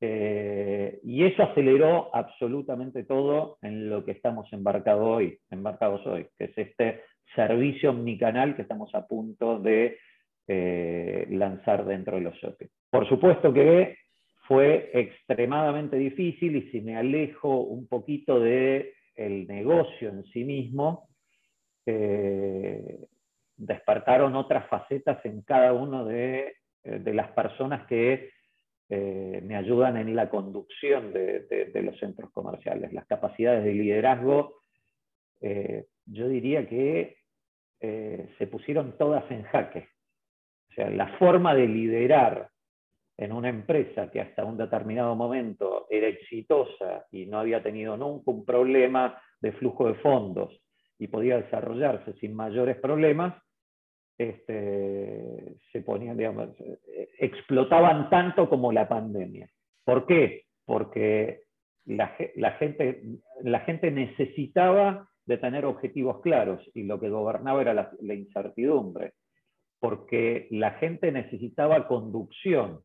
Eh, 0.00 1.00
y 1.02 1.24
eso 1.24 1.42
aceleró 1.42 2.14
absolutamente 2.14 3.02
todo 3.02 3.58
en 3.62 3.90
lo 3.90 4.04
que 4.04 4.12
estamos 4.12 4.52
embarcados 4.52 5.04
hoy, 5.04 5.36
embarcados 5.50 6.06
hoy, 6.06 6.28
que 6.38 6.44
es 6.44 6.58
este 6.58 7.02
servicio 7.34 7.90
omnicanal 7.90 8.54
que 8.54 8.62
estamos 8.62 8.94
a 8.94 9.08
punto 9.08 9.58
de 9.58 9.98
eh, 10.48 11.26
lanzar 11.30 11.84
dentro 11.84 12.16
de 12.16 12.22
los 12.22 12.34
shopping. 12.34 12.66
Por 12.90 13.08
supuesto 13.08 13.52
que 13.52 13.98
fue 14.48 14.90
extremadamente 14.94 15.96
difícil 15.96 16.56
y 16.56 16.70
si 16.70 16.80
me 16.80 16.96
alejo 16.96 17.60
un 17.60 17.86
poquito 17.86 18.40
del 18.40 18.90
el 19.14 19.46
negocio 19.46 20.08
en 20.08 20.24
sí 20.24 20.44
mismo, 20.44 21.08
despertaron 23.58 24.36
otras 24.36 24.66
facetas 24.68 25.22
en 25.24 25.42
cada 25.42 25.72
una 25.72 26.04
de, 26.04 26.56
eh, 26.84 27.02
las 27.12 27.30
personas 27.32 27.86
que 27.86 28.30
eh, 28.88 29.40
me 29.44 29.56
ayudan 29.56 29.96
en 29.98 30.14
la 30.16 30.30
conducción 30.30 31.12
de, 31.12 31.70
los 31.82 31.98
centros 31.98 32.30
comerciales. 32.30 32.92
Las 32.92 33.06
capacidades 33.06 33.64
de 33.64 33.74
liderazgo, 33.74 34.60
eh, 35.40 35.86
yo 36.06 36.28
diría 36.28 36.66
que 36.66 37.18
se 37.80 38.46
pusieron 38.48 38.98
todas 38.98 39.30
en 39.30 39.44
jaque. 39.44 39.88
Sea, 40.78 40.90
la 40.90 41.08
forma 41.18 41.56
de 41.56 41.66
liderar 41.66 42.50
en 43.16 43.32
una 43.32 43.48
empresa 43.48 44.08
que 44.12 44.20
hasta 44.20 44.44
un 44.44 44.56
determinado 44.56 45.16
momento 45.16 45.88
era 45.90 46.06
exitosa 46.06 47.04
y 47.10 47.26
no 47.26 47.40
había 47.40 47.60
tenido 47.60 47.96
nunca 47.96 48.30
un 48.30 48.44
problema 48.44 49.20
de 49.40 49.50
flujo 49.50 49.88
de 49.88 49.94
fondos, 49.94 50.56
y 51.00 51.08
podía 51.08 51.40
desarrollarse 51.40 52.12
sin 52.20 52.32
mayores 52.32 52.76
problemas, 52.76 53.34
este, 54.16 55.56
se 55.72 55.80
ponían, 55.82 56.16
digamos, 56.16 56.50
explotaban 57.18 58.08
tanto 58.08 58.48
como 58.48 58.70
la 58.70 58.88
pandemia. 58.88 59.50
¿Por 59.84 60.06
qué? 60.06 60.44
Porque 60.64 61.42
la, 61.86 62.06
gente, 62.58 63.02
la 63.42 63.60
gente 63.60 63.90
necesitaba 63.90 65.08
de 65.26 65.38
tener 65.38 65.64
objetivos 65.64 66.20
claros 66.20 66.60
y 66.72 66.84
lo 66.84 67.00
que 67.00 67.10
gobernaba 67.10 67.62
era 67.62 67.74
la 67.74 68.14
incertidumbre, 68.14 69.14
porque 69.80 70.48
la 70.50 70.72
gente 70.72 71.12
necesitaba 71.12 71.86
conducción 71.86 72.80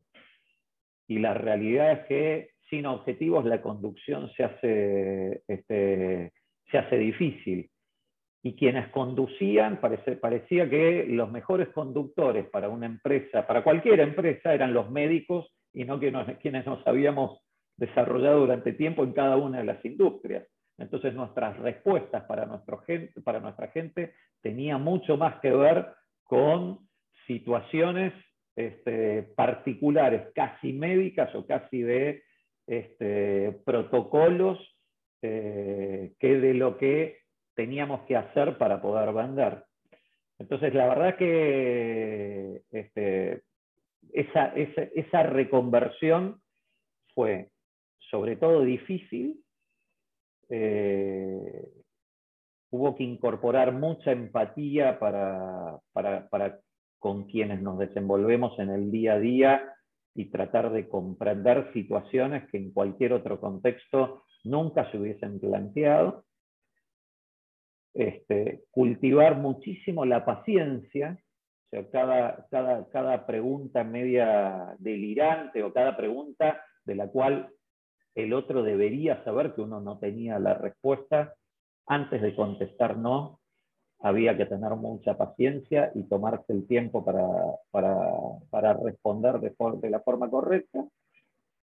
y 1.07 1.19
la 1.19 1.33
realidad 1.33 1.91
es 1.91 1.99
que 2.07 2.49
sin 2.69 2.85
objetivos 2.85 3.45
la 3.45 3.61
conducción 3.61 4.31
se 4.35 4.43
hace, 4.43 5.43
este, 5.47 6.33
se 6.71 6.77
hace 6.77 6.97
difícil 6.97 7.69
y 8.45 8.55
quienes 8.55 8.89
conducían, 8.89 9.79
parecía 9.79 10.69
que 10.69 11.05
los 11.07 11.31
mejores 11.31 11.69
conductores 11.69 12.49
para 12.49 12.67
una 12.67 12.85
empresa, 12.85 13.47
para 13.47 13.63
cualquier 13.63 14.01
empresa, 14.01 14.53
eran 14.53 14.73
los 14.73 14.91
médicos 14.91 15.47
y 15.73 15.85
no 15.85 15.97
quienes 15.97 16.65
nos 16.65 16.85
habíamos 16.85 17.39
desarrollado 17.77 18.41
durante 18.41 18.73
tiempo 18.73 19.05
en 19.05 19.13
cada 19.13 19.37
una 19.37 19.59
de 19.59 19.63
las 19.63 19.83
industrias. 19.85 20.45
Entonces 20.77 21.13
nuestras 21.13 21.57
respuestas 21.59 22.25
para, 22.25 22.45
nuestro 22.45 22.83
para 23.23 23.39
nuestra 23.39 23.69
gente 23.69 24.13
tenían 24.41 24.83
mucho 24.83 25.15
más 25.15 25.39
que 25.39 25.51
ver 25.51 25.87
con 26.33 26.79
situaciones 27.27 28.11
este, 28.55 29.21
particulares, 29.21 30.29
casi 30.33 30.73
médicas 30.73 31.29
o 31.35 31.45
casi 31.45 31.83
de 31.83 32.23
este, 32.65 33.51
protocolos, 33.63 34.57
eh, 35.21 36.13
que 36.17 36.39
de 36.39 36.55
lo 36.55 36.79
que 36.79 37.19
teníamos 37.53 38.01
que 38.07 38.15
hacer 38.15 38.57
para 38.57 38.81
poder 38.81 39.13
vender. 39.13 39.63
Entonces, 40.39 40.73
la 40.73 40.87
verdad 40.87 41.17
que 41.17 42.63
este, 42.71 43.43
esa, 44.11 45.23
reconversión 45.23 46.41
fue 47.13 47.51
sobre 48.09 48.37
todo 48.37 48.63
difícil. 48.63 49.39
Eh, 50.49 51.82
hubo 52.73 52.95
que 52.95 53.03
incorporar 53.03 53.71
mucha 53.71 54.11
empatía 54.11 54.97
para, 54.97 55.79
para, 55.93 56.59
con 56.97 57.25
quienes 57.25 57.61
nos 57.61 57.77
desenvolvemos 57.77 58.57
en 58.57 58.71
el 58.71 58.89
día 58.89 59.13
a 59.13 59.19
día 59.19 59.75
y 60.15 60.31
tratar 60.31 60.71
de 60.71 60.89
comprender 60.89 61.71
situaciones 61.71 62.49
que 62.49 62.57
en 62.57 62.71
cualquier 62.71 63.13
otro 63.13 63.39
contexto 63.39 64.23
nunca 64.43 64.89
se 64.89 64.97
hubiesen 64.97 65.39
planteado. 65.39 66.25
Este, 67.93 68.63
cultivar 68.71 69.37
muchísimo 69.37 70.03
la 70.03 70.25
paciencia, 70.25 71.19
cada, 71.91 72.47
cada, 72.49 72.89
cada 72.89 73.27
pregunta 73.27 73.83
media 73.83 74.75
delirante 74.79 75.61
o 75.61 75.71
cada 75.71 75.95
pregunta 75.95 76.59
de 76.85 76.95
la 76.95 77.07
cual 77.07 77.51
el 78.15 78.33
otro 78.33 78.63
debería 78.63 79.23
saber 79.23 79.53
que 79.53 79.61
uno 79.61 79.79
no 79.79 79.99
tenía 79.99 80.39
la 80.39 80.55
respuesta, 80.55 81.35
antes 81.87 82.21
de 82.21 82.35
contestar 82.35 82.97
no, 82.97 83.39
había 83.99 84.35
que 84.35 84.45
tener 84.45 84.71
mucha 84.75 85.17
paciencia 85.17 85.91
y 85.95 86.03
tomarse 86.03 86.51
el 86.53 86.67
tiempo 86.67 87.05
para, 87.05 87.25
para, 87.71 87.95
para 88.49 88.73
responder 88.73 89.39
de, 89.39 89.53
de, 89.81 89.89
la 89.89 90.01
forma 90.01 90.29
correcta. 90.29 90.85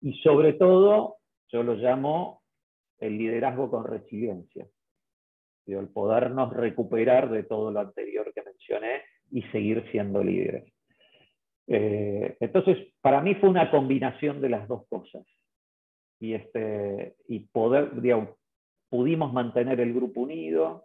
Y 0.00 0.14
sobre 0.22 0.54
todo, 0.54 1.16
yo 1.48 1.62
lo 1.62 1.74
llamo 1.74 2.42
el 2.98 3.18
liderazgo 3.18 3.70
con 3.70 3.84
resiliencia 3.84 4.66
el 5.78 5.88
podernos 5.88 6.52
recuperar 6.52 7.30
de 7.30 7.44
todo 7.44 7.70
lo 7.70 7.80
anterior 7.80 8.32
que 8.34 8.42
mencioné 8.42 9.02
y 9.30 9.42
seguir 9.44 9.84
siendo 9.90 10.22
líderes. 10.22 10.72
Eh, 11.66 12.36
entonces, 12.40 12.78
para 13.00 13.20
mí 13.20 13.34
fue 13.36 13.48
una 13.48 13.70
combinación 13.70 14.40
de 14.40 14.48
las 14.48 14.66
dos 14.66 14.86
cosas. 14.88 15.22
Y, 16.18 16.34
este, 16.34 17.14
y 17.28 17.40
poder, 17.48 18.00
digamos, 18.00 18.30
pudimos 18.90 19.32
mantener 19.32 19.80
el 19.80 19.94
grupo 19.94 20.20
unido, 20.20 20.84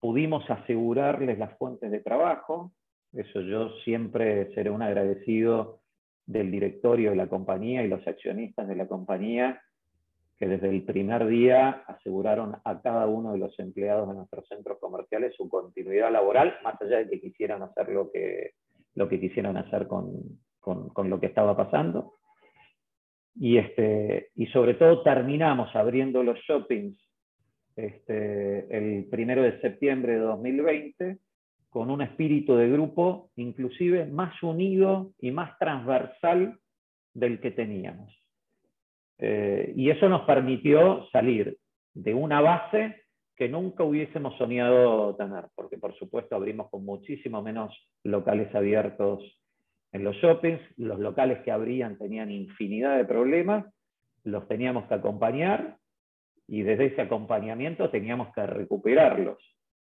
pudimos 0.00 0.48
asegurarles 0.50 1.38
las 1.38 1.56
fuentes 1.56 1.90
de 1.90 2.00
trabajo, 2.00 2.72
eso 3.12 3.40
yo 3.40 3.70
siempre 3.84 4.52
seré 4.54 4.70
un 4.70 4.82
agradecido 4.82 5.80
del 6.26 6.50
directorio 6.50 7.10
de 7.10 7.16
la 7.16 7.28
compañía 7.28 7.84
y 7.84 7.88
los 7.88 8.04
accionistas 8.06 8.66
de 8.66 8.74
la 8.74 8.88
compañía 8.88 9.62
que 10.38 10.46
desde 10.46 10.68
el 10.68 10.82
primer 10.82 11.26
día 11.26 11.84
aseguraron 11.86 12.56
a 12.64 12.82
cada 12.82 13.06
uno 13.06 13.32
de 13.32 13.38
los 13.38 13.58
empleados 13.58 14.08
de 14.08 14.14
nuestros 14.14 14.46
centros 14.48 14.78
comerciales 14.78 15.34
su 15.34 15.48
continuidad 15.48 16.12
laboral, 16.12 16.56
más 16.62 16.80
allá 16.82 16.98
de 16.98 17.08
que 17.08 17.20
quisieran 17.20 17.62
hacer 17.62 17.88
lo 17.88 18.10
que, 18.10 18.52
lo 18.94 19.08
que 19.08 19.18
quisieron 19.18 19.56
hacer 19.56 19.86
con, 19.86 20.38
lo 20.62 21.20
que 21.20 21.26
estaba 21.26 21.56
pasando. 21.56 22.15
Y, 23.38 23.58
este, 23.58 24.30
y 24.34 24.46
sobre 24.46 24.74
todo 24.74 25.02
terminamos 25.02 25.74
abriendo 25.76 26.22
los 26.22 26.38
shoppings 26.40 26.98
este, 27.76 28.74
el 28.74 29.04
primero 29.10 29.42
de 29.42 29.60
septiembre 29.60 30.14
de 30.14 30.20
2020 30.20 31.18
con 31.68 31.90
un 31.90 32.00
espíritu 32.00 32.56
de 32.56 32.70
grupo 32.70 33.30
inclusive 33.36 34.06
más 34.06 34.42
unido 34.42 35.12
y 35.20 35.30
más 35.30 35.58
transversal 35.58 36.58
del 37.12 37.38
que 37.40 37.50
teníamos. 37.50 38.14
Eh, 39.18 39.72
y 39.76 39.90
eso 39.90 40.08
nos 40.08 40.22
permitió 40.22 41.06
salir 41.12 41.58
de 41.92 42.14
una 42.14 42.40
base 42.40 43.02
que 43.36 43.48
nunca 43.48 43.84
hubiésemos 43.84 44.36
soñado 44.38 45.14
tener, 45.16 45.44
porque 45.54 45.76
por 45.76 45.94
supuesto 45.98 46.36
abrimos 46.36 46.70
con 46.70 46.84
muchísimo 46.84 47.42
menos 47.42 47.74
locales 48.02 48.54
abiertos 48.54 49.22
en 49.96 50.04
los 50.04 50.16
shoppings, 50.16 50.60
los 50.76 50.98
locales 50.98 51.40
que 51.40 51.50
abrían 51.50 51.96
tenían 51.96 52.30
infinidad 52.30 52.98
de 52.98 53.06
problemas, 53.06 53.64
los 54.24 54.46
teníamos 54.46 54.86
que 54.88 54.94
acompañar 54.94 55.78
y 56.46 56.62
desde 56.62 56.86
ese 56.86 57.02
acompañamiento 57.02 57.90
teníamos 57.90 58.32
que 58.34 58.46
recuperarlos. 58.46 59.38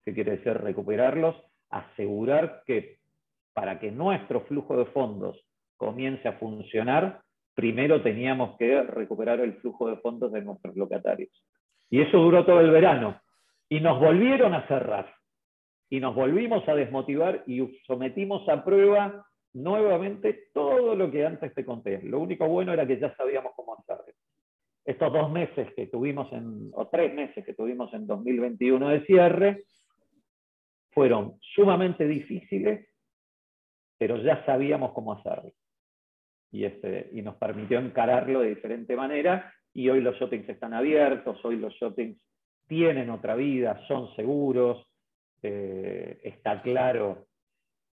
¿Qué 0.05 0.13
quiere 0.13 0.37
decir 0.37 0.53
recuperarlos? 0.53 1.35
Asegurar 1.69 2.61
que 2.65 2.99
para 3.53 3.79
que 3.79 3.91
nuestro 3.91 4.41
flujo 4.41 4.77
de 4.77 4.85
fondos 4.85 5.43
comience 5.77 6.27
a 6.27 6.33
funcionar, 6.33 7.21
primero 7.55 8.01
teníamos 8.03 8.55
que 8.57 8.83
recuperar 8.83 9.39
el 9.39 9.53
flujo 9.55 9.89
de 9.89 9.97
fondos 9.97 10.31
de 10.31 10.43
nuestros 10.43 10.75
locatarios. 10.75 11.31
Y 11.89 12.01
eso 12.01 12.19
duró 12.19 12.45
todo 12.45 12.59
el 12.61 12.69
verano. 12.69 13.19
Y 13.67 13.79
nos 13.79 13.99
volvieron 13.99 14.53
a 14.53 14.67
cerrar. 14.67 15.11
Y 15.89 15.99
nos 15.99 16.13
volvimos 16.13 16.67
a 16.67 16.75
desmotivar 16.75 17.43
y 17.47 17.79
sometimos 17.87 18.47
a 18.47 18.63
prueba 18.63 19.25
nuevamente 19.53 20.49
todo 20.53 20.95
lo 20.95 21.11
que 21.11 21.25
antes 21.25 21.53
te 21.53 21.65
conté. 21.65 22.01
Lo 22.03 22.19
único 22.19 22.47
bueno 22.47 22.73
era 22.73 22.87
que 22.87 22.99
ya 22.99 23.15
sabíamos 23.15 23.53
cómo 23.55 23.75
hacerlo. 23.77 24.13
Estos 24.85 25.13
dos 25.13 25.31
meses 25.31 25.73
que 25.75 25.87
tuvimos 25.87 26.31
en, 26.33 26.71
o 26.73 26.87
tres 26.87 27.13
meses 27.13 27.45
que 27.45 27.53
tuvimos 27.53 27.93
en 27.93 28.05
2021 28.05 28.89
de 28.89 29.05
cierre, 29.05 29.63
fueron 30.93 31.39
sumamente 31.55 32.07
difíciles, 32.07 32.87
pero 33.97 34.17
ya 34.17 34.45
sabíamos 34.45 34.93
cómo 34.93 35.13
hacerlo. 35.13 35.51
Y, 36.51 36.65
este, 36.65 37.09
y 37.13 37.21
nos 37.21 37.35
permitió 37.35 37.79
encararlo 37.79 38.41
de 38.41 38.49
diferente 38.49 38.95
manera 38.95 39.51
y 39.73 39.89
hoy 39.89 40.01
los 40.01 40.15
shoppings 40.17 40.47
están 40.49 40.73
abiertos, 40.73 41.43
hoy 41.43 41.57
los 41.57 41.73
shoppings 41.73 42.21
tienen 42.67 43.09
otra 43.09 43.35
vida, 43.35 43.81
son 43.87 44.13
seguros, 44.15 44.85
eh, 45.41 46.19
está 46.23 46.61
claro 46.61 47.25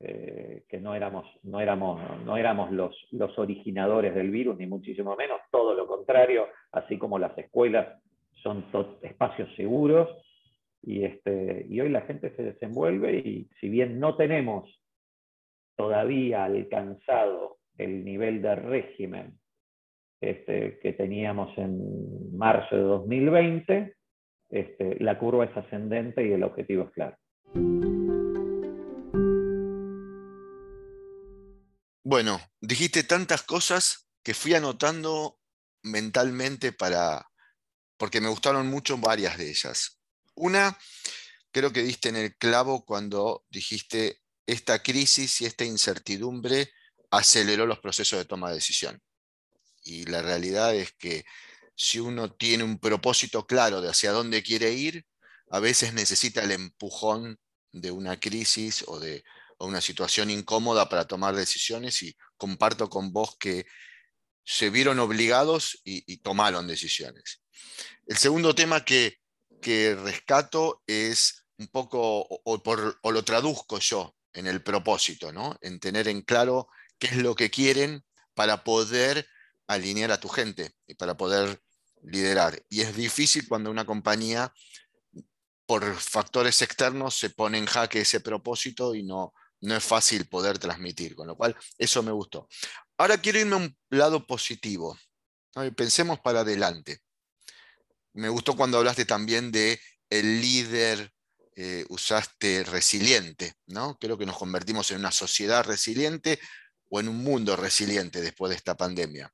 eh, 0.01 0.65
que 0.69 0.81
no 0.81 0.95
éramos, 0.95 1.27
no 1.43 1.61
éramos, 1.61 2.01
no 2.25 2.37
éramos 2.37 2.71
los, 2.73 2.97
los 3.13 3.39
originadores 3.39 4.15
del 4.15 4.31
virus, 4.31 4.57
ni 4.59 4.67
muchísimo 4.67 5.15
menos, 5.17 5.41
todo 5.51 5.75
lo 5.75 5.87
contrario, 5.87 6.49
así 6.73 6.99
como 6.99 7.19
las 7.19 7.37
escuelas 7.37 8.03
son 8.43 8.65
espacios 9.03 9.55
seguros, 9.57 10.09
y, 10.83 11.05
este, 11.05 11.67
y 11.69 11.81
hoy 11.81 11.91
la 11.91 12.03
gente 12.03 12.35
se 12.37 12.43
desenvuelve 12.43 13.19
y 13.19 13.51
si 13.61 13.69
bien 13.69 14.01
no 14.01 14.17
tenemos 14.17 14.81
todavía 15.77 16.45
alcanzado 16.45 17.59
el 17.77 18.05
nivel 18.05 18.43
de 18.43 18.55
régimen 18.55 19.39
este, 20.21 20.79
que 20.81 20.93
teníamos 20.93 21.57
en 21.57 22.37
marzo 22.37 22.77
de 22.77 22.83
2020, 22.83 23.95
este, 24.51 25.03
la 25.03 25.19
curva 25.19 25.45
es 25.45 25.57
ascendente 25.57 26.27
y 26.27 26.33
el 26.33 26.43
objetivo 26.43 26.85
es 26.85 26.91
claro. 26.91 27.17
Bueno, 32.11 32.41
dijiste 32.61 33.05
tantas 33.05 33.45
cosas 33.45 34.09
que 34.25 34.35
fui 34.35 34.53
anotando 34.55 35.39
mentalmente 35.85 36.73
para, 36.73 37.31
porque 37.97 38.21
me 38.21 38.29
gustaron 38.29 38.67
mucho 38.67 38.99
varias 38.99 39.39
de 39.39 39.49
ellas. 39.49 40.01
Una, 40.35 40.77
creo 41.53 41.73
que 41.73 41.85
diste 41.85 42.09
en 42.09 42.17
el 42.17 42.37
clavo 42.37 42.85
cuando 42.85 43.47
dijiste, 43.49 44.23
esta 44.45 44.83
crisis 44.83 45.41
y 45.41 45.47
esta 45.47 45.65
incertidumbre 45.65 46.73
aceleró 47.13 47.65
los 47.65 47.79
procesos 47.79 48.19
de 48.19 48.25
toma 48.25 48.49
de 48.49 48.57
decisión. 48.57 49.01
Y 49.85 50.07
la 50.07 50.21
realidad 50.21 50.75
es 50.75 50.91
que 50.91 51.25
si 51.77 52.01
uno 52.01 52.33
tiene 52.33 52.65
un 52.65 52.81
propósito 52.81 53.47
claro 53.47 53.81
de 53.81 53.89
hacia 53.89 54.11
dónde 54.11 54.43
quiere 54.43 54.73
ir, 54.73 55.07
a 55.49 55.61
veces 55.61 55.95
necesita 55.95 56.43
el 56.43 56.51
empujón 56.51 57.39
de 57.71 57.93
una 57.93 58.19
crisis 58.19 58.83
o 58.89 58.99
de 58.99 59.23
una 59.61 59.81
situación 59.81 60.31
incómoda 60.31 60.89
para 60.89 61.07
tomar 61.07 61.35
decisiones 61.35 62.03
y 62.03 62.17
comparto 62.37 62.89
con 62.89 63.13
vos 63.13 63.37
que 63.39 63.67
se 64.45 64.71
vieron 64.71 64.99
obligados 64.99 65.81
y, 65.85 66.17
tomaron 66.19 66.67
decisiones. 66.67 67.43
El 68.07 68.17
segundo 68.17 68.55
tema 68.55 68.85
que, 68.85 69.19
rescato 70.03 70.83
es 70.87 71.45
un 71.59 71.69
poco, 71.69 72.27
o, 72.29 73.11
lo 73.13 73.25
traduzco 73.25 73.79
yo 73.79 74.17
en 74.33 74.47
el 74.47 74.63
propósito, 74.63 75.33
¿no? 75.33 75.57
en 75.61 75.79
tener 75.79 76.09
en 76.09 76.23
claro 76.23 76.69
qué 76.99 77.09
es 77.09 77.17
lo 77.17 77.35
que 77.35 77.51
quieren 77.51 78.05
para 78.35 78.65
poder 78.65 79.27
alinear 79.67 80.11
a 80.13 80.21
tu 80.21 80.29
gente 80.29 80.73
y 80.87 80.95
para 80.95 81.17
poder 81.17 81.63
liderar. 82.03 82.63
Y 82.69 82.81
es 82.81 82.97
difícil 82.97 83.47
cuando 83.47 83.71
una 83.71 83.85
compañía, 83.85 84.53
por 85.67 85.95
factores 85.95 86.63
externos, 86.63 87.17
se 87.17 87.31
pone 87.31 87.59
en 87.59 87.67
jaque 87.67 88.01
ese 88.01 88.21
propósito 88.21 88.95
y 88.95 89.03
no, 89.03 89.33
no 89.61 89.77
es 89.77 89.85
fácil 89.85 90.27
poder 90.27 90.59
transmitir, 90.59 91.15
con 91.15 91.27
lo 91.27 91.37
cual 91.37 91.57
eso 91.79 92.03
me 92.03 92.13
gustó. 92.13 92.49
Ahora 92.97 93.19
quiero 93.19 93.39
irme 93.39 93.55
a 93.55 93.59
un 93.59 93.77
lado 93.91 94.27
positivo. 94.27 94.99
Pensemos 95.77 96.21
para 96.21 96.41
adelante. 96.41 97.01
Me 98.13 98.29
gustó 98.29 98.57
cuando 98.57 98.79
hablaste 98.79 99.05
también 99.05 99.53
de 99.53 99.81
el 100.09 100.41
líder, 100.41 101.13
eh, 101.57 101.85
usaste 101.89 102.65
resiliente, 102.65 103.55
¿no? 103.67 103.99
Creo 103.99 104.17
que 104.17 104.27
nos 104.27 104.39
convertimos 104.39 104.91
en 104.91 104.99
una 104.99 105.13
sociedad 105.13 105.65
resiliente 105.65 106.41
o 106.89 107.01
en 107.01 107.09
un 107.09 107.19
mundo 107.19 107.57
resiliente 107.57 108.21
después 108.21 108.51
de 108.51 108.57
esta 108.57 108.77
pandemia. 108.77 109.33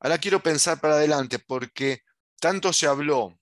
Ahora 0.00 0.18
quiero 0.18 0.42
pensar 0.42 0.80
para 0.80 0.94
adelante 0.94 1.38
porque 1.38 2.02
tanto 2.40 2.72
se 2.72 2.86
habló 2.86 3.38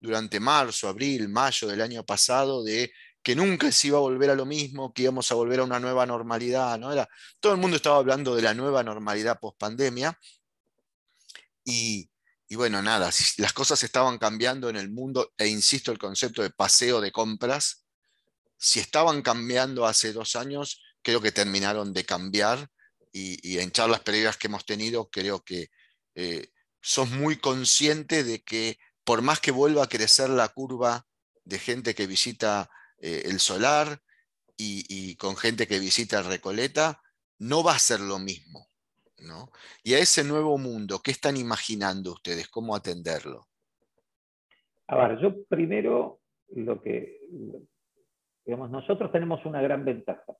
durante 0.00 0.40
marzo, 0.40 0.88
abril, 0.88 1.28
mayo 1.28 1.68
del 1.68 1.80
año 1.80 2.04
pasado 2.04 2.62
de 2.64 2.92
que 3.22 3.36
nunca 3.36 3.70
se 3.70 3.88
iba 3.88 3.98
a 3.98 4.00
volver 4.00 4.30
a 4.30 4.34
lo 4.34 4.44
mismo, 4.44 4.92
que 4.92 5.02
íbamos 5.02 5.30
a 5.30 5.34
volver 5.34 5.60
a 5.60 5.64
una 5.64 5.78
nueva 5.78 6.06
normalidad, 6.06 6.78
¿no? 6.78 6.92
Era, 6.92 7.08
todo 7.40 7.52
el 7.52 7.60
mundo 7.60 7.76
estaba 7.76 7.96
hablando 7.96 8.34
de 8.34 8.42
la 8.42 8.54
nueva 8.54 8.82
normalidad 8.82 9.38
post 9.38 9.58
pandemia. 9.58 10.18
Y, 11.64 12.10
y 12.48 12.56
bueno, 12.56 12.82
nada, 12.82 13.10
las 13.38 13.52
cosas 13.52 13.82
estaban 13.82 14.18
cambiando 14.18 14.68
en 14.68 14.76
el 14.76 14.90
mundo, 14.90 15.32
e 15.38 15.46
insisto, 15.46 15.92
el 15.92 15.98
concepto 15.98 16.42
de 16.42 16.50
paseo 16.50 17.00
de 17.00 17.12
compras, 17.12 17.84
si 18.58 18.78
estaban 18.78 19.22
cambiando 19.22 19.86
hace 19.86 20.12
dos 20.12 20.36
años, 20.36 20.82
creo 21.02 21.20
que 21.20 21.32
terminaron 21.32 21.92
de 21.92 22.04
cambiar 22.04 22.70
y, 23.12 23.58
en 23.58 23.72
charlas 23.72 24.00
previas 24.00 24.36
que 24.36 24.46
hemos 24.46 24.64
tenido, 24.64 25.10
creo 25.10 25.42
que 25.42 25.70
eh, 26.14 26.50
sos 26.80 27.10
muy 27.10 27.36
consciente 27.38 28.24
de 28.24 28.42
que 28.42 28.78
por 29.04 29.20
más 29.20 29.40
que 29.40 29.50
vuelva 29.50 29.84
a 29.84 29.88
crecer 29.88 30.30
la 30.30 30.48
curva 30.48 31.06
de 31.44 31.58
gente 31.58 31.94
que 31.94 32.06
visita 32.06 32.70
eh, 33.02 33.22
el 33.26 33.40
solar 33.40 33.98
y, 34.56 35.16
con 35.16 35.36
gente 35.36 35.66
que 35.66 35.80
visita 35.80 36.22
Recoleta, 36.22 37.00
no 37.40 37.64
va 37.64 37.72
a 37.72 37.78
ser 37.78 37.98
lo 37.98 38.20
mismo. 38.20 38.68
¿no? 39.18 39.50
Y 39.82 39.94
a 39.94 39.98
ese 39.98 40.24
nuevo 40.24 40.56
mundo, 40.56 41.00
¿qué 41.02 41.10
están 41.10 41.36
imaginando 41.36 42.12
ustedes? 42.12 42.48
¿Cómo 42.48 42.74
atenderlo? 42.74 43.46
A 44.86 45.08
ver, 45.08 45.18
yo 45.20 45.44
primero 45.46 46.20
lo 46.54 46.80
que, 46.80 47.20
digamos, 48.44 48.70
nosotros 48.70 49.10
tenemos 49.10 49.44
una 49.44 49.60
gran 49.62 49.84
ventaja, 49.84 50.36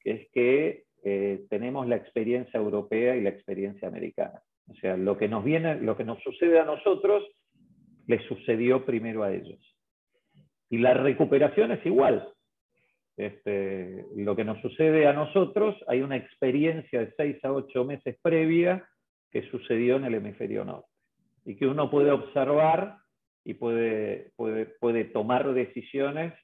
que 0.00 0.10
es 0.10 0.30
que 0.32 0.84
eh, 1.04 1.46
tenemos 1.48 1.86
la 1.86 1.96
experiencia 1.96 2.58
europea 2.58 3.16
y 3.16 3.22
la 3.22 3.30
experiencia 3.30 3.88
americana. 3.88 4.42
O 4.68 4.74
sea, 4.76 4.96
lo 4.96 5.18
que 5.18 5.28
nos 5.28 5.44
viene, 5.44 5.76
lo 5.76 5.96
que 5.96 6.04
nos 6.04 6.22
sucede 6.22 6.58
a 6.58 6.64
nosotros, 6.64 7.24
les 8.06 8.26
sucedió 8.26 8.84
primero 8.84 9.22
a 9.22 9.32
ellos. 9.32 9.73
Y 10.74 10.78
la 10.78 10.92
recuperación 10.92 11.70
es 11.70 11.86
igual. 11.86 12.28
Este, 13.16 14.06
lo 14.16 14.34
que 14.34 14.42
nos 14.42 14.60
sucede 14.60 15.06
a 15.06 15.12
nosotros, 15.12 15.76
hay 15.86 16.02
una 16.02 16.16
experiencia 16.16 16.98
de 16.98 17.14
seis 17.16 17.36
a 17.44 17.52
ocho 17.52 17.84
meses 17.84 18.18
previa 18.20 18.84
que 19.30 19.48
sucedió 19.52 19.94
en 19.94 20.06
el 20.06 20.14
hemisferio 20.14 20.64
norte 20.64 20.88
y 21.44 21.54
que 21.54 21.68
uno 21.68 21.88
puede 21.92 22.10
observar 22.10 22.96
y 23.44 23.54
puede, 23.54 24.32
puede, 24.34 24.66
puede 24.66 25.04
tomar 25.04 25.54
decisiones 25.54 26.34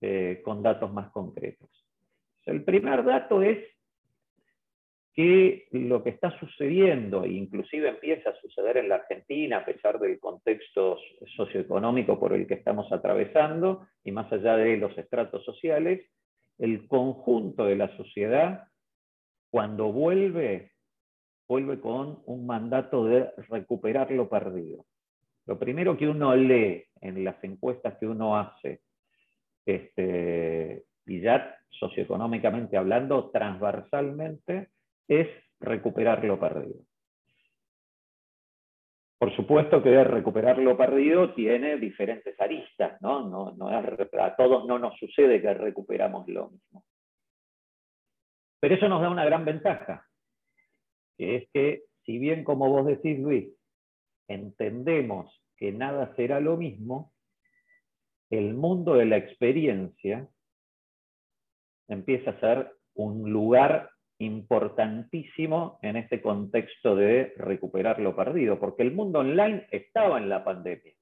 eh, 0.00 0.42
con 0.44 0.64
datos 0.64 0.92
más 0.92 1.12
concretos. 1.12 1.70
El 2.46 2.64
primer 2.64 3.04
dato 3.04 3.40
es 3.40 3.64
que 5.14 5.66
lo 5.72 6.02
que 6.02 6.10
está 6.10 6.30
sucediendo, 6.38 7.24
e 7.24 7.32
inclusive 7.32 7.88
empieza 7.88 8.30
a 8.30 8.40
suceder 8.40 8.76
en 8.76 8.88
la 8.88 8.96
Argentina, 8.96 9.58
a 9.58 9.64
pesar 9.64 9.98
del 9.98 10.20
contexto 10.20 10.98
socioeconómico 11.36 12.18
por 12.18 12.32
el 12.32 12.46
que 12.46 12.54
estamos 12.54 12.90
atravesando, 12.92 13.86
y 14.04 14.12
más 14.12 14.32
allá 14.32 14.56
de 14.56 14.76
los 14.76 14.96
estratos 14.96 15.44
sociales, 15.44 16.08
el 16.58 16.86
conjunto 16.86 17.64
de 17.64 17.76
la 17.76 17.94
sociedad, 17.96 18.68
cuando 19.50 19.92
vuelve, 19.92 20.72
vuelve 21.48 21.80
con 21.80 22.22
un 22.26 22.46
mandato 22.46 23.04
de 23.04 23.30
recuperar 23.48 24.10
lo 24.12 24.28
perdido. 24.28 24.84
Lo 25.46 25.58
primero 25.58 25.96
que 25.96 26.08
uno 26.08 26.36
lee 26.36 26.84
en 27.00 27.24
las 27.24 27.42
encuestas 27.42 27.98
que 27.98 28.06
uno 28.06 28.38
hace, 28.38 28.82
este, 29.66 30.84
y 31.06 31.20
ya 31.20 31.56
socioeconómicamente 31.70 32.76
hablando, 32.76 33.30
transversalmente, 33.30 34.69
es 35.10 35.28
recuperar 35.58 36.24
lo 36.24 36.38
perdido. 36.38 36.84
Por 39.18 39.34
supuesto 39.34 39.82
que 39.82 40.02
recuperar 40.04 40.58
lo 40.58 40.78
perdido 40.78 41.34
tiene 41.34 41.76
diferentes 41.76 42.40
aristas, 42.40 43.02
¿no? 43.02 43.28
No, 43.28 43.52
no 43.52 43.68
a 43.68 44.36
todos 44.36 44.66
no 44.66 44.78
nos 44.78 44.96
sucede 44.98 45.42
que 45.42 45.52
recuperamos 45.52 46.26
lo 46.28 46.50
mismo. 46.50 46.84
Pero 48.60 48.76
eso 48.76 48.88
nos 48.88 49.02
da 49.02 49.10
una 49.10 49.24
gran 49.24 49.44
ventaja, 49.44 50.06
que 51.18 51.36
es 51.36 51.50
que, 51.52 51.84
si 52.04 52.18
bien 52.18 52.44
como 52.44 52.70
vos 52.70 52.86
decís, 52.86 53.18
Luis, 53.18 53.52
entendemos 54.28 55.42
que 55.56 55.72
nada 55.72 56.14
será 56.14 56.40
lo 56.40 56.56
mismo, 56.56 57.12
el 58.30 58.54
mundo 58.54 58.94
de 58.94 59.06
la 59.06 59.16
experiencia 59.16 60.28
empieza 61.88 62.30
a 62.30 62.40
ser 62.40 62.72
un 62.94 63.32
lugar 63.32 63.90
importantísimo 64.20 65.78
en 65.82 65.96
este 65.96 66.20
contexto 66.20 66.94
de 66.94 67.32
recuperar 67.36 68.00
lo 68.00 68.14
perdido, 68.14 68.60
porque 68.60 68.82
el 68.82 68.92
mundo 68.92 69.20
online 69.20 69.66
estaba 69.70 70.18
en 70.18 70.28
la 70.28 70.44
pandemia. 70.44 70.92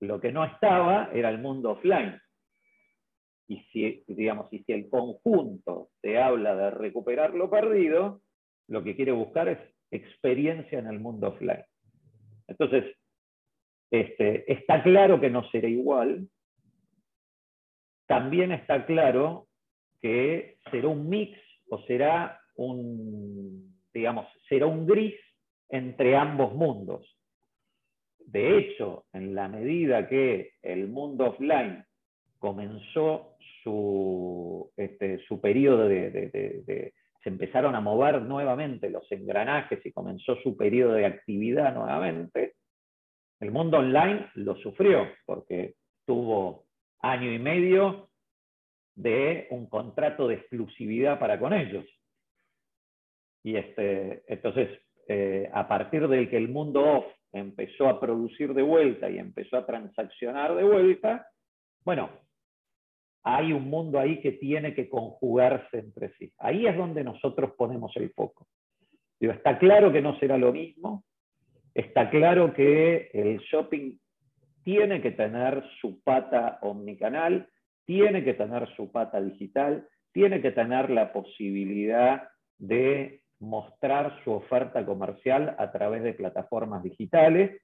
Lo 0.00 0.18
que 0.20 0.32
no 0.32 0.42
estaba 0.42 1.10
era 1.12 1.28
el 1.28 1.38
mundo 1.38 1.72
offline. 1.72 2.18
Y 3.46 3.58
si, 3.72 4.04
digamos, 4.08 4.48
si 4.48 4.64
el 4.68 4.88
conjunto 4.88 5.90
te 6.00 6.18
habla 6.18 6.56
de 6.56 6.70
recuperar 6.70 7.34
lo 7.34 7.50
perdido, 7.50 8.22
lo 8.68 8.82
que 8.82 8.96
quiere 8.96 9.12
buscar 9.12 9.48
es 9.48 9.58
experiencia 9.90 10.78
en 10.78 10.86
el 10.86 10.98
mundo 10.98 11.28
offline. 11.28 11.64
Entonces, 12.48 12.96
este, 13.90 14.50
está 14.50 14.82
claro 14.82 15.20
que 15.20 15.28
no 15.28 15.46
será 15.50 15.68
igual. 15.68 16.26
También 18.06 18.52
está 18.52 18.86
claro 18.86 19.48
que 20.00 20.56
será 20.70 20.88
un 20.88 21.08
mix 21.08 21.38
o 21.70 21.78
será 21.86 22.40
un, 22.56 23.74
digamos, 23.94 24.26
será 24.48 24.66
un 24.66 24.86
gris 24.86 25.14
entre 25.68 26.16
ambos 26.16 26.52
mundos. 26.54 27.16
De 28.18 28.58
hecho, 28.58 29.06
en 29.12 29.34
la 29.34 29.48
medida 29.48 30.08
que 30.08 30.52
el 30.62 30.88
mundo 30.88 31.30
offline 31.30 31.84
comenzó 32.38 33.36
su, 33.62 34.70
este, 34.76 35.24
su 35.26 35.40
periodo 35.40 35.88
de, 35.88 36.92
se 37.22 37.28
empezaron 37.28 37.74
a 37.74 37.80
mover 37.80 38.22
nuevamente 38.22 38.90
los 38.90 39.10
engranajes 39.12 39.84
y 39.84 39.92
comenzó 39.92 40.36
su 40.42 40.56
periodo 40.56 40.94
de 40.94 41.06
actividad 41.06 41.74
nuevamente, 41.74 42.54
el 43.40 43.50
mundo 43.50 43.78
online 43.78 44.30
lo 44.34 44.56
sufrió 44.56 45.06
porque 45.26 45.74
tuvo 46.06 46.66
año 47.00 47.32
y 47.32 47.38
medio 47.38 48.09
de 48.94 49.46
un 49.50 49.68
contrato 49.68 50.28
de 50.28 50.36
exclusividad 50.36 51.18
para 51.18 51.38
con 51.38 51.52
ellos. 51.52 51.84
Y 53.42 53.56
este, 53.56 54.22
entonces, 54.26 54.68
eh, 55.08 55.48
a 55.52 55.66
partir 55.66 56.06
del 56.08 56.28
que 56.28 56.36
el 56.36 56.48
mundo 56.48 56.82
off 56.82 57.06
empezó 57.32 57.88
a 57.88 58.00
producir 58.00 58.54
de 58.54 58.62
vuelta 58.62 59.08
y 59.08 59.18
empezó 59.18 59.56
a 59.56 59.66
transaccionar 59.66 60.54
de 60.54 60.64
vuelta, 60.64 61.26
bueno, 61.84 62.10
hay 63.22 63.52
un 63.52 63.68
mundo 63.68 63.98
ahí 63.98 64.20
que 64.20 64.32
tiene 64.32 64.74
que 64.74 64.88
conjugarse 64.88 65.78
entre 65.78 66.12
sí. 66.14 66.32
Ahí 66.38 66.66
es 66.66 66.76
donde 66.76 67.04
nosotros 67.04 67.52
ponemos 67.56 67.94
el 67.96 68.10
foco. 68.10 68.46
está 69.20 69.58
claro 69.58 69.92
que 69.92 70.02
no 70.02 70.18
será 70.18 70.38
lo 70.38 70.52
mismo, 70.52 71.04
está 71.74 72.10
claro 72.10 72.52
que 72.52 73.10
el 73.12 73.38
shopping 73.40 73.98
tiene 74.62 75.00
que 75.00 75.12
tener 75.12 75.64
su 75.80 76.02
pata 76.02 76.58
omnicanal, 76.62 77.48
tiene 77.84 78.24
que 78.24 78.34
tener 78.34 78.68
su 78.76 78.90
pata 78.90 79.20
digital, 79.20 79.86
tiene 80.12 80.40
que 80.40 80.52
tener 80.52 80.90
la 80.90 81.12
posibilidad 81.12 82.28
de 82.58 83.22
mostrar 83.38 84.22
su 84.22 84.32
oferta 84.32 84.84
comercial 84.84 85.54
a 85.58 85.72
través 85.72 86.02
de 86.02 86.14
plataformas 86.14 86.82
digitales 86.82 87.60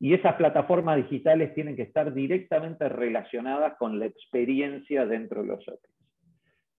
y 0.00 0.14
esas 0.14 0.34
plataformas 0.34 0.96
digitales 0.96 1.54
tienen 1.54 1.76
que 1.76 1.82
estar 1.82 2.12
directamente 2.12 2.88
relacionadas 2.88 3.74
con 3.78 4.00
la 4.00 4.06
experiencia 4.06 5.06
dentro 5.06 5.42
de 5.42 5.48
los 5.48 5.60
shoppings. 5.60 5.94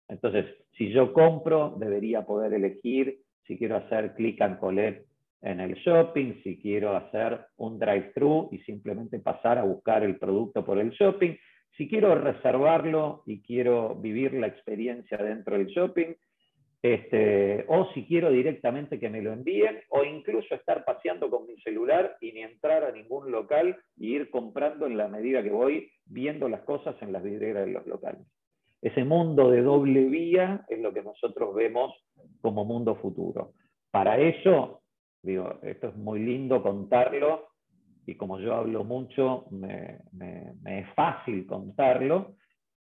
Entonces, 0.10 0.46
si 0.78 0.92
yo 0.92 1.14
compro, 1.14 1.76
debería 1.80 2.26
poder 2.26 2.54
elegir 2.54 3.20
si 3.48 3.58
quiero 3.58 3.78
hacer 3.78 4.14
click 4.16 4.42
and 4.42 4.60
collect 4.60 5.08
en 5.42 5.60
el 5.60 5.76
shopping, 5.76 6.42
si 6.44 6.60
quiero 6.60 6.96
hacer 6.96 7.46
un 7.58 7.80
drive-thru 7.80 8.50
y 8.52 8.60
simplemente 8.60 9.20
pasar 9.20 9.58
a 9.58 9.64
buscar 9.64 10.04
el 10.04 10.18
producto 10.18 10.66
por 10.66 10.80
el 10.80 10.92
shopping, 10.92 11.36
si 11.78 11.88
quiero 11.88 12.16
reservarlo 12.16 13.24
y 13.26 13.42
quiero 13.42 13.96
vivir 13.96 14.34
la 14.34 14.48
experiencia 14.48 15.18
dentro 15.18 15.58
del 15.58 15.68
shopping, 15.68 16.14
este, 16.84 17.64
o 17.70 17.90
si 17.94 18.06
quiero 18.06 18.30
directamente 18.30 19.00
que 19.00 19.10
me 19.10 19.22
lo 19.22 19.32
envíen, 19.32 19.80
o 19.90 20.04
incluso 20.04 20.54
estar 20.54 20.84
paseando 20.84 21.30
con 21.30 21.48
mi 21.48 21.56
celular 21.62 22.18
y 22.20 22.34
ni 22.34 22.42
entrar 22.42 22.84
a 22.84 22.92
ningún 22.92 23.32
local 23.32 23.78
y 23.98 24.16
ir 24.16 24.30
comprando 24.30 24.86
en 24.86 24.98
la 24.98 25.08
medida 25.08 25.42
que 25.42 25.50
voy 25.50 25.90
viendo 26.06 26.50
las 26.50 26.62
cosas 26.62 26.96
en 27.02 27.14
las 27.14 27.24
vidrieras 27.24 27.66
de 27.66 27.72
los 27.72 27.88
locales. 27.88 28.28
Ese 28.82 29.06
mundo 29.06 29.50
de 29.50 29.62
doble 29.62 30.04
vía 30.10 30.66
es 30.68 30.78
lo 30.80 30.94
que 30.94 31.02
nosotros 31.02 31.56
vemos 31.56 31.94
como 32.42 32.66
mundo 32.66 32.96
futuro. 32.96 33.54
Para 33.90 34.18
eso, 34.18 34.82
digo, 35.22 35.60
esto 35.62 35.88
es 35.88 35.96
muy 35.96 36.20
lindo 36.20 36.62
contarlo, 36.62 37.53
y 38.06 38.16
como 38.16 38.40
yo 38.40 38.56
hablo 38.56 38.84
mucho, 38.84 39.46
me, 39.52 40.00
es 40.66 40.88
fácil 40.96 41.46
contarlo, 41.46 42.36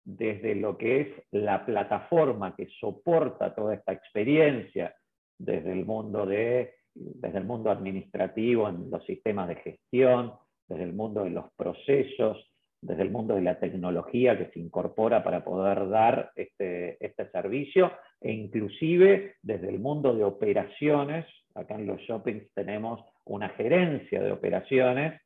desde 0.05 0.55
lo 0.55 0.77
que 0.77 1.01
es 1.01 1.09
la 1.31 1.65
plataforma 1.65 2.55
que 2.55 2.69
soporta 2.79 3.55
toda 3.55 3.75
esta 3.75 3.93
experiencia, 3.93 4.95
desde 5.39 5.73
el 5.73 5.85
mundo, 5.85 6.27
de, 6.27 6.75
desde 6.95 7.39
el 7.39 7.45
mundo 7.45 7.71
administrativo, 7.71 8.69
en 8.69 8.91
los 8.91 9.05
sistemas 9.05 9.49
de 9.49 9.57
gestión, 9.57 10.33
desde 10.69 10.85
el 10.85 10.93
mundo 10.93 11.25
de 11.25 11.31
los 11.31 11.47
procesos, 11.57 12.51
desde 12.81 13.03
el 13.03 13.11
mundo 13.11 13.35
de 13.35 13.43
la 13.43 13.59
tecnología 13.59 14.37
que 14.37 14.51
se 14.51 14.61
incorpora 14.61 15.25
para 15.25 15.43
poder 15.43 15.89
dar 15.89 16.33
este, 16.37 17.05
este 17.05 17.31
servicio, 17.31 17.93
e 18.21 18.33
inclusive 18.33 19.37
desde 19.43 19.71
el 19.71 19.79
mundo 19.79 20.15
de 20.15 20.25
operaciones, 20.25 21.27
acá 21.55 21.75
en 21.75 21.87
los 21.87 22.01
shoppings 22.03 22.53
tenemos 22.55 23.01
una 23.25 23.49
gerencia 23.51 24.23
de 24.23 24.33
operaciones, 24.33 25.21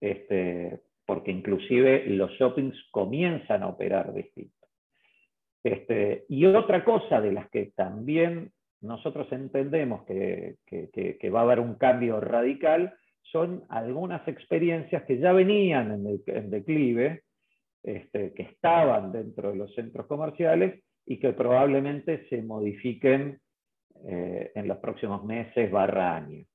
este, 0.00 0.80
porque 1.04 1.30
inclusive 1.30 2.06
los 2.06 2.30
shoppings 2.32 2.76
comienzan 2.90 3.62
a 3.62 3.68
operar 3.68 4.12
distinto. 4.12 4.54
Este, 5.62 6.24
y 6.28 6.46
otra 6.46 6.84
cosa 6.84 7.20
de 7.20 7.32
las 7.32 7.50
que 7.50 7.72
también 7.74 8.52
nosotros 8.80 9.26
entendemos 9.32 10.04
que, 10.06 10.56
va 11.32 11.40
a 11.40 11.42
haber 11.42 11.60
un 11.60 11.74
cambio 11.74 12.20
radical 12.20 12.94
son 13.22 13.64
algunas 13.68 14.26
experiencias 14.28 15.04
que 15.04 15.18
ya 15.18 15.32
venían 15.32 16.06
en, 16.26 16.50
declive, 16.50 17.22
este, 17.82 18.32
que 18.32 18.42
estaban 18.42 19.10
dentro 19.12 19.50
de 19.50 19.56
los 19.56 19.74
centros 19.74 20.06
comerciales 20.06 20.84
y 21.04 21.18
que 21.18 21.32
probablemente 21.32 22.28
se 22.28 22.42
modifiquen 22.42 23.40
eh, 24.06 24.52
en 24.54 24.68
los 24.68 24.78
próximos 24.78 25.24
meses 25.24 25.70
barra 25.70 26.16
años 26.16 26.46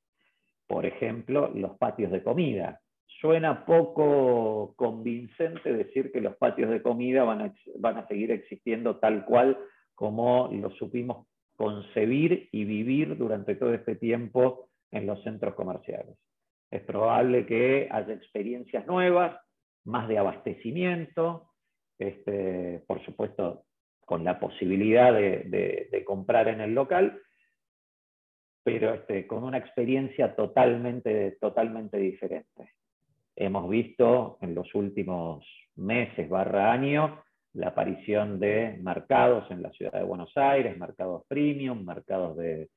por 0.72 0.86
ejemplo, 0.86 1.52
los 1.54 1.78
patios 1.78 2.14
de 2.14 2.24
comida. 2.24 2.80
Suena 3.20 3.66
poco 3.66 4.74
convincente 4.78 5.74
decir 5.74 6.14
que 6.14 6.22
los 6.22 6.38
patios 6.38 6.70
de 6.70 6.82
comida 6.82 7.26
van 7.26 7.42
a, 7.42 7.54
van 7.78 7.98
a 7.98 8.08
seguir 8.08 8.32
existiendo 8.32 8.96
tal 8.96 9.26
cual 9.26 9.60
como 9.96 10.50
lo 10.54 10.70
supimos 10.72 11.28
concebir 11.58 12.48
y 12.54 12.64
vivir 12.64 13.18
durante 13.18 13.56
todo 13.56 13.74
este 13.74 13.98
tiempo 13.98 14.70
en 14.92 15.08
los 15.08 15.22
centros 15.24 15.56
comerciales. 15.56 16.18
Es 16.72 16.84
probable 16.84 17.46
que 17.46 17.90
haya 17.92 18.14
experiencias 18.14 18.88
nuevas, 18.88 19.42
más 19.84 20.08
de 20.08 20.20
abastecimiento, 20.20 21.50
este, 22.00 22.82
por 22.88 23.04
supuesto 23.04 23.66
con 24.06 24.24
la 24.24 24.40
posibilidad 24.40 25.12
de 25.14 26.04
comprar 26.06 26.48
en 26.48 26.62
el 26.62 26.74
local, 26.74 27.22
pero 28.64 28.94
este, 28.94 29.26
con 29.28 29.44
una 29.44 29.58
experiencia 29.58 30.36
totalmente, 30.36 31.38
totalmente 31.40 31.98
diferente. 31.98 32.74
Hemos 33.36 33.70
visto 33.70 34.38
en 34.42 34.54
los 34.54 34.74
últimos 34.76 35.46
meses 35.76 36.30
barra 36.30 36.72
año 36.72 37.24
la 37.54 37.70
aparición 37.70 38.40
de 38.40 38.78
mercados 38.82 39.50
en 39.52 39.62
la 39.62 39.72
ciudad 39.72 39.94
de 39.94 40.04
Buenos 40.04 40.36
Aires, 40.38 40.78
mercados 40.78 41.24
premium, 41.28 41.84
mercados 41.84 42.38
de, 42.38 42.70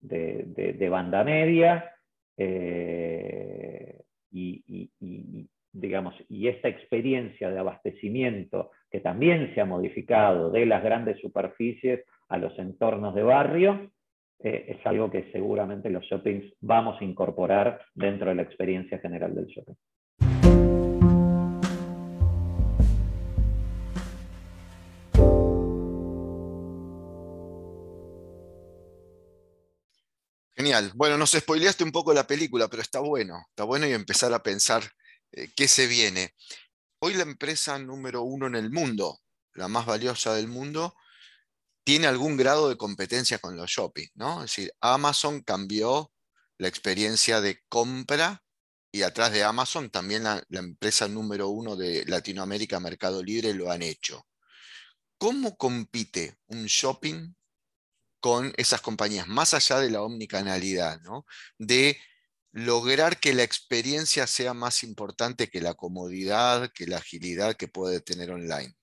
de, 0.00 0.88
banda 0.88 1.22
media, 1.22 1.92
eh, 2.36 4.00
y, 4.30 5.48
digamos, 5.72 6.14
y 6.28 6.48
esta 6.48 6.68
experiencia 6.68 7.50
de 7.50 7.58
abastecimiento 7.58 8.70
que 8.90 9.00
también 9.00 9.54
se 9.54 9.60
ha 9.60 9.64
modificado 9.64 10.50
de 10.50 10.66
las 10.66 10.82
grandes 10.82 11.20
superficies 11.20 12.04
a 12.28 12.38
los 12.38 12.58
entornos 12.58 13.14
de 13.14 13.22
barrio, 13.22 13.90
eh, 14.44 14.76
es 14.76 14.86
algo 14.86 15.10
que 15.10 15.30
seguramente 15.30 15.88
los 15.88 16.04
shoppings 16.04 16.52
vamos 16.60 17.00
a 17.00 17.04
incorporar 17.04 17.80
dentro 17.94 18.28
de 18.28 18.34
la 18.34 18.42
experiencia 18.42 18.98
general 18.98 19.34
del 19.34 19.46
shopping. 19.46 19.74
Genial. 30.56 30.92
Bueno, 30.94 31.16
nos 31.16 31.30
spoileaste 31.30 31.82
un 31.84 31.92
poco 31.92 32.12
la 32.12 32.26
película, 32.26 32.68
pero 32.68 32.82
está 32.82 33.00
bueno. 33.00 33.34
Está 33.48 33.64
bueno 33.64 33.86
y 33.86 33.92
empezar 33.92 34.32
a 34.32 34.42
pensar 34.42 34.82
eh, 35.32 35.48
qué 35.56 35.66
se 35.68 35.86
viene. 35.86 36.34
Hoy 37.00 37.14
la 37.14 37.22
empresa 37.22 37.78
número 37.78 38.22
uno 38.22 38.46
en 38.46 38.54
el 38.54 38.70
mundo, 38.70 39.18
la 39.54 39.68
más 39.68 39.86
valiosa 39.86 40.34
del 40.34 40.46
mundo, 40.46 40.94
tiene 41.84 42.06
algún 42.06 42.36
grado 42.36 42.68
de 42.68 42.76
competencia 42.76 43.38
con 43.38 43.56
los 43.56 43.70
shopping, 43.70 44.08
¿no? 44.14 44.44
Es 44.44 44.52
decir, 44.52 44.72
Amazon 44.80 45.40
cambió 45.42 46.12
la 46.58 46.68
experiencia 46.68 47.40
de 47.40 47.60
compra 47.68 48.42
y 48.92 49.02
atrás 49.02 49.32
de 49.32 49.42
Amazon 49.42 49.90
también 49.90 50.24
la, 50.24 50.44
empresa 50.50 51.08
número 51.08 51.48
uno 51.48 51.76
de 51.76 52.04
Latinoamérica, 52.06 52.78
Mercado 52.78 53.22
Libre, 53.22 53.54
lo 53.54 53.70
han 53.70 53.82
hecho. 53.82 54.26
¿Cómo 55.18 55.56
compite 55.56 56.36
un 56.46 56.66
shopping 56.66 57.34
con 58.20 58.52
esas 58.56 58.80
compañías, 58.80 59.26
más 59.26 59.54
allá 59.54 59.80
de 59.80 59.90
la 59.90 60.02
omnicanalidad, 60.02 61.00
de 61.58 61.98
lograr 62.52 63.18
que 63.18 63.34
la 63.34 63.42
experiencia 63.42 64.26
sea 64.26 64.52
más 64.54 64.84
importante 64.84 65.48
que 65.48 65.60
la 65.60 65.74
comodidad, 65.74 66.70
que 66.72 66.86
la 66.86 66.98
agilidad 66.98 67.56
que 67.56 67.68
puede 67.68 68.00
tener 68.00 68.30
online? 68.30 68.76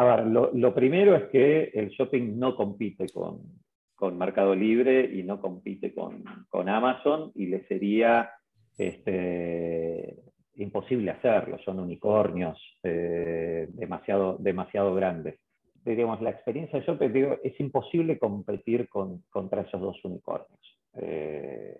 A 0.00 0.04
ver, 0.04 0.26
lo, 0.28 0.74
primero 0.74 1.14
es 1.14 1.24
que 1.24 1.64
el 1.74 1.90
shopping 1.90 2.38
no 2.38 2.56
compite 2.56 3.06
con, 3.10 4.16
Mercado 4.16 4.54
Libre 4.54 5.04
y 5.04 5.22
no 5.22 5.42
compite 5.42 5.92
con, 5.92 6.24
Amazon 6.70 7.32
y 7.34 7.48
le 7.48 7.66
sería 7.66 8.30
este, 8.78 10.16
imposible 10.54 11.10
hacerlo. 11.10 11.58
Son 11.66 11.78
unicornios 11.78 12.58
eh, 12.82 13.68
demasiado, 13.74 14.38
demasiado 14.38 14.94
grandes. 14.94 15.38
Digamos, 15.84 16.22
la 16.22 16.30
experiencia 16.30 16.80
de 16.80 16.86
shopping 16.86 17.12
digo, 17.12 17.36
es 17.44 17.60
imposible 17.60 18.18
competir 18.18 18.88
contra 18.88 19.60
esos 19.60 19.82
dos 19.82 20.02
unicornios. 20.02 20.78
Eh, 20.94 21.78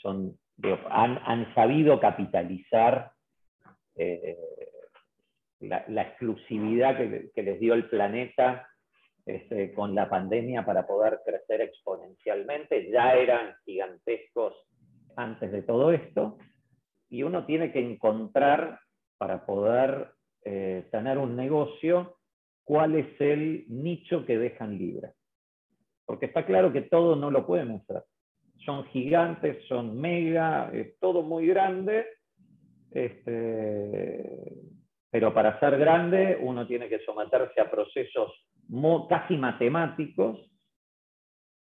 son, 0.00 0.38
han, 0.90 1.52
sabido 1.56 1.98
capitalizar 1.98 3.10
eh, 3.96 4.36
la, 5.60 6.02
exclusividad 6.02 6.96
que, 6.96 7.42
les 7.42 7.60
dio 7.60 7.74
el 7.74 7.88
planeta 7.88 8.68
este, 9.26 9.72
con 9.74 9.94
la 9.94 10.08
pandemia 10.08 10.64
para 10.64 10.86
poder 10.86 11.20
crecer 11.24 11.60
exponencialmente. 11.60 12.90
Ya 12.90 13.14
eran 13.14 13.54
gigantescos 13.64 14.54
antes 15.16 15.50
de 15.52 15.62
todo 15.62 15.92
esto. 15.92 16.38
Y 17.10 17.22
uno 17.22 17.44
tiene 17.46 17.72
que 17.72 17.80
encontrar, 17.80 18.80
para 19.16 19.44
poder 19.44 20.10
eh, 20.44 20.86
tener 20.92 21.18
un 21.18 21.34
negocio, 21.34 22.18
cuál 22.64 22.94
es 22.94 23.20
el 23.20 23.64
nicho 23.68 24.24
que 24.24 24.38
dejan 24.38 24.78
libre. 24.78 25.12
Porque 26.06 26.26
está 26.26 26.46
claro 26.46 26.72
que 26.72 26.82
todo 26.82 27.16
no 27.16 27.30
lo 27.30 27.46
pueden 27.46 27.72
hacer. 27.72 28.04
Son 28.64 28.84
gigantes, 28.86 29.64
son 29.66 29.98
mega, 30.00 30.70
es 30.72 30.98
todo 31.00 31.22
muy 31.22 31.46
grande. 31.46 32.06
Este, 32.90 34.54
pero 35.10 35.32
para 35.32 35.58
ser 35.60 35.78
grande 35.78 36.38
uno 36.40 36.66
tiene 36.66 36.88
que 36.88 37.00
someterse 37.00 37.60
a 37.60 37.70
procesos 37.70 38.32
casi 39.08 39.36
matemáticos 39.36 40.38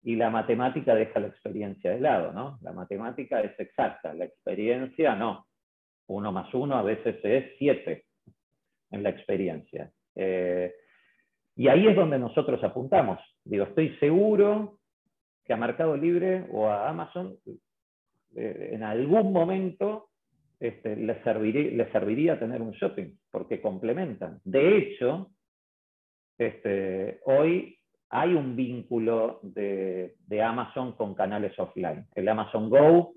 y 0.01 0.15
la 0.15 0.29
matemática 0.29 0.95
deja 0.95 1.19
la 1.19 1.27
experiencia 1.27 1.91
de 1.91 1.99
lado, 1.99 2.31
¿no? 2.31 2.57
La 2.61 2.71
matemática 2.71 3.41
es 3.41 3.59
exacta, 3.59 4.13
la 4.13 4.25
experiencia 4.25 5.15
no. 5.15 5.45
Uno 6.07 6.31
más 6.31 6.51
uno 6.53 6.75
a 6.75 6.81
veces 6.81 7.17
es 7.23 7.57
siete 7.57 8.05
en 8.91 9.03
la 9.03 9.09
experiencia. 9.09 9.91
Eh, 10.15 10.73
y 11.55 11.67
ahí 11.67 11.87
es 11.87 11.95
donde 11.95 12.17
nosotros 12.17 12.63
apuntamos. 12.63 13.19
Digo, 13.43 13.65
estoy 13.65 13.95
seguro 13.97 14.79
que 15.43 15.53
a 15.53 15.57
Mercado 15.57 15.95
Libre 15.97 16.47
o 16.51 16.67
a 16.67 16.89
Amazon 16.89 17.37
eh, 18.35 18.69
en 18.71 18.83
algún 18.83 19.33
momento 19.33 20.08
este, 20.59 20.95
les, 20.97 21.21
serviría, 21.23 22.37
tener 22.37 22.61
un 22.61 22.71
shopping, 22.71 23.15
porque 23.31 23.61
complementan. 23.61 24.41
De 24.43 24.77
hecho, 24.77 25.31
este, 26.37 27.21
hoy 27.25 27.79
hay 28.09 28.33
un 28.33 28.55
vínculo 28.55 29.39
de, 29.41 30.15
Amazon 30.43 30.93
con 30.93 31.15
canales 31.15 31.57
offline. 31.57 32.05
El 32.13 32.27
Amazon 32.27 32.69
Go, 32.69 33.13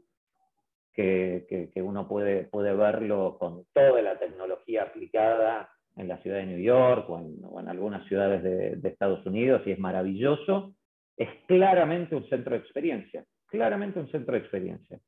que, 0.93 1.71
uno 1.77 2.07
puede, 2.07 2.45
puede, 2.45 2.75
verlo 2.75 3.39
con 3.39 3.65
toda 3.73 4.03
la 4.03 4.19
tecnología 4.19 4.85
aplicada 4.85 5.71
en 5.97 6.09
la 6.09 6.19
ciudad 6.19 6.39
de 6.39 6.47
New 6.47 6.61
York 6.61 7.09
o 7.11 7.59
en, 7.59 7.69
algunas 7.69 8.07
ciudades 8.07 8.43
de, 8.43 8.77
de, 8.77 8.89
Estados 8.89 9.25
Unidos, 9.27 9.63
y 9.67 9.73
es 9.73 9.79
maravilloso, 9.79 10.75
es 11.17 11.29
claramente 11.47 12.15
un 12.15 12.29
centro 12.29 12.53
de 12.53 12.61
experiencia, 12.61 13.25
claramente 13.47 13.99
un 13.99 14.11
centro 14.11 14.35
de 14.35 14.41
experiencia. 14.41 15.01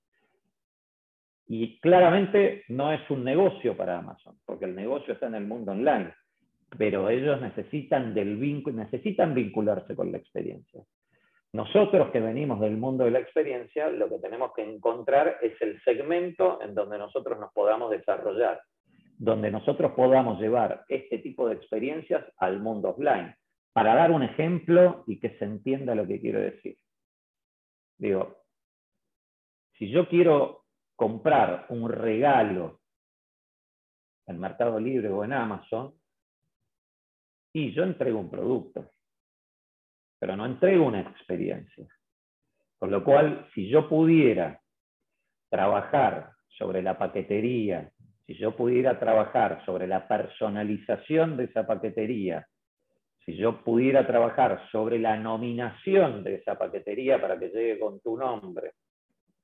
Y 1.46 1.78
claramente 1.80 2.64
no 2.68 2.92
es 2.92 3.08
un 3.10 3.22
negocio 3.22 3.76
para 3.76 3.98
Amazon, 3.98 4.36
porque 4.46 4.64
el 4.64 4.74
negocio 4.74 5.14
está 5.14 5.26
en 5.26 5.34
el 5.34 5.46
mundo 5.46 5.72
online, 5.72 6.14
pero 6.78 7.10
ellos 7.10 7.40
necesitan, 7.40 8.14
del 8.14 8.38
necesitan 8.74 9.34
vincularse 9.34 9.94
con 9.94 10.10
la 10.10 10.18
experiencia. 10.18 10.82
Nosotros 11.52 12.10
que 12.10 12.18
venimos 12.18 12.58
del 12.60 12.76
mundo 12.76 13.04
de 13.04 13.12
la 13.12 13.20
experiencia, 13.20 13.88
lo 13.88 14.08
que 14.08 14.18
tenemos 14.18 14.52
que 14.56 14.64
encontrar 14.64 15.38
es 15.40 15.60
el 15.60 15.80
segmento 15.82 16.60
en 16.60 16.74
donde 16.74 16.98
nosotros 16.98 17.38
nos 17.38 17.52
podamos 17.52 17.90
desarrollar, 17.90 18.60
donde 19.18 19.52
nosotros 19.52 19.92
podamos 19.92 20.40
llevar 20.40 20.84
este 20.88 21.18
tipo 21.18 21.48
de 21.48 21.54
experiencias 21.54 22.24
al 22.38 22.60
mundo 22.60 22.88
offline. 22.90 23.34
Para 23.72 23.94
dar 23.94 24.10
un 24.10 24.24
ejemplo 24.24 25.04
y 25.06 25.20
que 25.20 25.38
se 25.38 25.44
entienda 25.44 25.94
lo 25.94 26.06
que 26.06 26.20
quiero 26.20 26.40
decir. 26.40 26.76
Digo, 27.98 28.36
si 29.78 29.90
yo 29.90 30.08
quiero 30.08 30.63
comprar 30.96 31.66
un 31.70 31.88
regalo 31.90 32.80
en 34.26 34.38
Mercado 34.38 34.80
Libre 34.80 35.08
o 35.10 35.24
en 35.24 35.32
Amazon, 35.32 35.94
y 37.52 37.72
yo 37.72 37.84
entrego 37.84 38.18
un 38.18 38.30
producto, 38.30 38.90
pero 40.18 40.36
no 40.36 40.46
entrego 40.46 40.86
una 40.86 41.00
experiencia. 41.00 41.86
Por 42.78 42.90
lo 42.90 43.04
cual, 43.04 43.48
si 43.54 43.68
yo 43.68 43.88
pudiera 43.88 44.60
trabajar 45.48 46.32
sobre 46.48 46.82
la 46.82 46.98
paquetería, 46.98 47.90
si 48.26 48.34
yo 48.34 48.56
pudiera 48.56 48.98
trabajar 48.98 49.64
sobre 49.64 49.86
la 49.86 50.08
personalización 50.08 51.36
de 51.36 51.44
esa 51.44 51.66
paquetería, 51.66 52.46
si 53.24 53.36
yo 53.36 53.62
pudiera 53.62 54.06
trabajar 54.06 54.68
sobre 54.70 54.98
la 54.98 55.16
nominación 55.16 56.24
de 56.24 56.36
esa 56.36 56.58
paquetería 56.58 57.20
para 57.20 57.38
que 57.38 57.48
llegue 57.48 57.78
con 57.78 58.00
tu 58.00 58.16
nombre, 58.16 58.72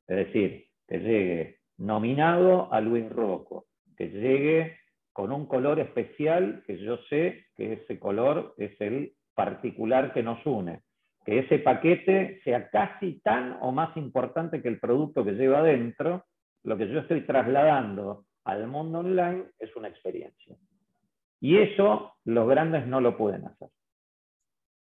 es 0.06 0.16
decir, 0.16 0.69
que 0.90 0.98
llegue 0.98 1.58
nominado 1.78 2.70
a 2.72 2.80
Luis 2.80 3.08
Rocco, 3.08 3.66
que 3.96 4.08
llegue 4.08 4.76
con 5.12 5.30
un 5.30 5.46
color 5.46 5.78
especial 5.78 6.64
que 6.66 6.78
yo 6.78 6.98
sé 7.08 7.46
que 7.56 7.74
ese 7.74 7.98
color 8.00 8.54
es 8.58 8.78
el 8.80 9.12
particular 9.34 10.12
que 10.12 10.24
nos 10.24 10.44
une, 10.44 10.80
que 11.24 11.38
ese 11.38 11.60
paquete 11.60 12.40
sea 12.42 12.68
casi 12.70 13.20
tan 13.20 13.56
o 13.60 13.70
más 13.70 13.96
importante 13.96 14.60
que 14.60 14.68
el 14.68 14.80
producto 14.80 15.24
que 15.24 15.32
lleva 15.32 15.60
adentro, 15.60 16.24
lo 16.64 16.76
que 16.76 16.88
yo 16.88 17.00
estoy 17.00 17.20
trasladando 17.22 18.24
al 18.44 18.66
mundo 18.66 18.98
online 18.98 19.44
es 19.60 19.74
una 19.76 19.88
experiencia. 19.88 20.56
Y 21.40 21.56
eso 21.58 22.14
los 22.24 22.48
grandes 22.48 22.86
no 22.86 23.00
lo 23.00 23.16
pueden 23.16 23.46
hacer. 23.46 23.68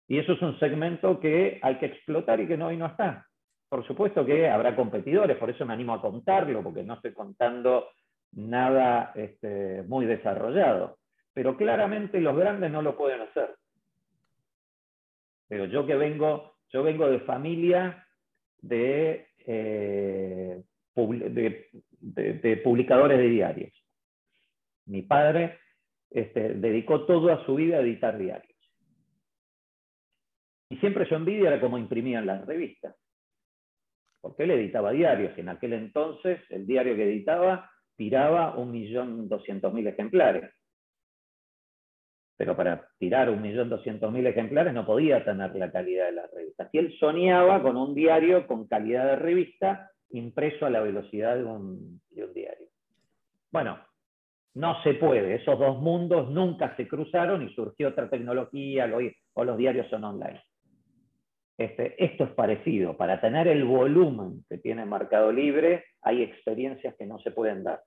Y 0.08 0.18
eso 0.18 0.32
es 0.32 0.42
un 0.42 0.58
segmento 0.58 1.20
que 1.20 1.60
hay 1.62 1.78
que 1.78 1.86
explotar 1.86 2.40
y 2.40 2.48
que 2.48 2.54
hoy 2.54 2.76
no 2.76 2.86
está. 2.86 3.29
Por 3.70 3.86
supuesto 3.86 4.26
que 4.26 4.48
habrá 4.48 4.74
competidores, 4.74 5.36
por 5.36 5.48
eso 5.48 5.64
me 5.64 5.72
animo 5.72 5.94
a 5.94 6.02
contarlo, 6.02 6.60
porque 6.60 6.82
no 6.82 6.94
estoy 6.94 7.12
contando 7.12 7.90
nada 8.32 9.12
este, 9.14 9.84
muy 9.84 10.06
desarrollado. 10.06 10.98
Pero 11.32 11.56
claramente 11.56 12.20
los 12.20 12.36
grandes 12.36 12.72
no 12.72 12.82
lo 12.82 12.96
pueden 12.96 13.20
hacer. 13.20 13.54
Pero 15.46 15.66
yo 15.66 15.86
que 15.86 15.94
vengo, 15.94 16.56
yo 16.72 16.82
vengo 16.82 17.08
de 17.08 17.20
familia 17.20 18.04
de, 18.60 19.28
eh, 19.46 20.60
publicadores 20.92 23.18
de 23.18 23.28
diarios. 23.28 23.84
Mi 24.86 25.02
padre 25.02 25.60
este, 26.10 26.54
dedicó 26.54 27.06
toda 27.06 27.46
su 27.46 27.54
vida 27.54 27.76
a 27.76 27.82
editar 27.82 28.18
diarios. 28.18 28.58
Y 30.70 30.76
siempre 30.78 31.08
yo 31.08 31.14
envidia 31.14 31.50
era 31.50 31.60
cómo 31.60 31.78
imprimían 31.78 32.26
las 32.26 32.44
revistas 32.44 32.96
porque 34.20 34.44
él 34.44 34.52
editaba 34.52 34.92
diarios 34.92 35.32
y 35.36 35.40
en 35.40 35.48
aquel 35.48 35.72
entonces 35.72 36.40
el 36.50 36.66
diario 36.66 36.94
que 36.96 37.04
editaba 37.04 37.70
tiraba 37.96 38.56
1.200.000 38.56 39.88
ejemplares. 39.88 40.50
Pero 42.36 42.56
para 42.56 42.88
tirar 42.98 43.28
1.200.000 43.28 44.26
ejemplares 44.26 44.72
no 44.72 44.86
podía 44.86 45.22
tener 45.24 45.54
la 45.56 45.70
calidad 45.70 46.06
de 46.06 46.12
la 46.12 46.26
revista. 46.34 46.70
Y 46.72 46.78
él 46.78 46.96
soñaba 46.98 47.62
con 47.62 47.76
un 47.76 47.94
diario 47.94 48.46
con 48.46 48.66
calidad 48.66 49.04
de 49.04 49.16
revista 49.16 49.90
impreso 50.10 50.66
a 50.66 50.70
la 50.70 50.80
velocidad 50.80 51.36
de 51.36 51.44
un, 51.44 52.00
diario. 52.10 52.68
Bueno, 53.52 53.78
no 54.54 54.82
se 54.82 54.94
puede. 54.94 55.34
Esos 55.34 55.58
dos 55.58 55.78
mundos 55.80 56.30
nunca 56.30 56.74
se 56.76 56.88
cruzaron 56.88 57.42
y 57.46 57.54
surgió 57.54 57.88
otra 57.88 58.08
tecnología 58.08 58.90
o 59.34 59.44
los 59.44 59.58
diarios 59.58 59.88
son 59.88 60.04
online. 60.04 60.40
Este, 61.60 62.02
esto 62.02 62.24
es 62.24 62.30
parecido. 62.30 62.96
Para 62.96 63.20
tener 63.20 63.46
el 63.46 63.64
volumen 63.64 64.46
que 64.48 64.56
tiene 64.56 64.86
Mercado 64.86 65.30
Libre, 65.30 65.84
hay 66.00 66.22
experiencias 66.22 66.94
que 66.96 67.04
no 67.04 67.18
se 67.18 67.32
pueden 67.32 67.64
dar. 67.64 67.82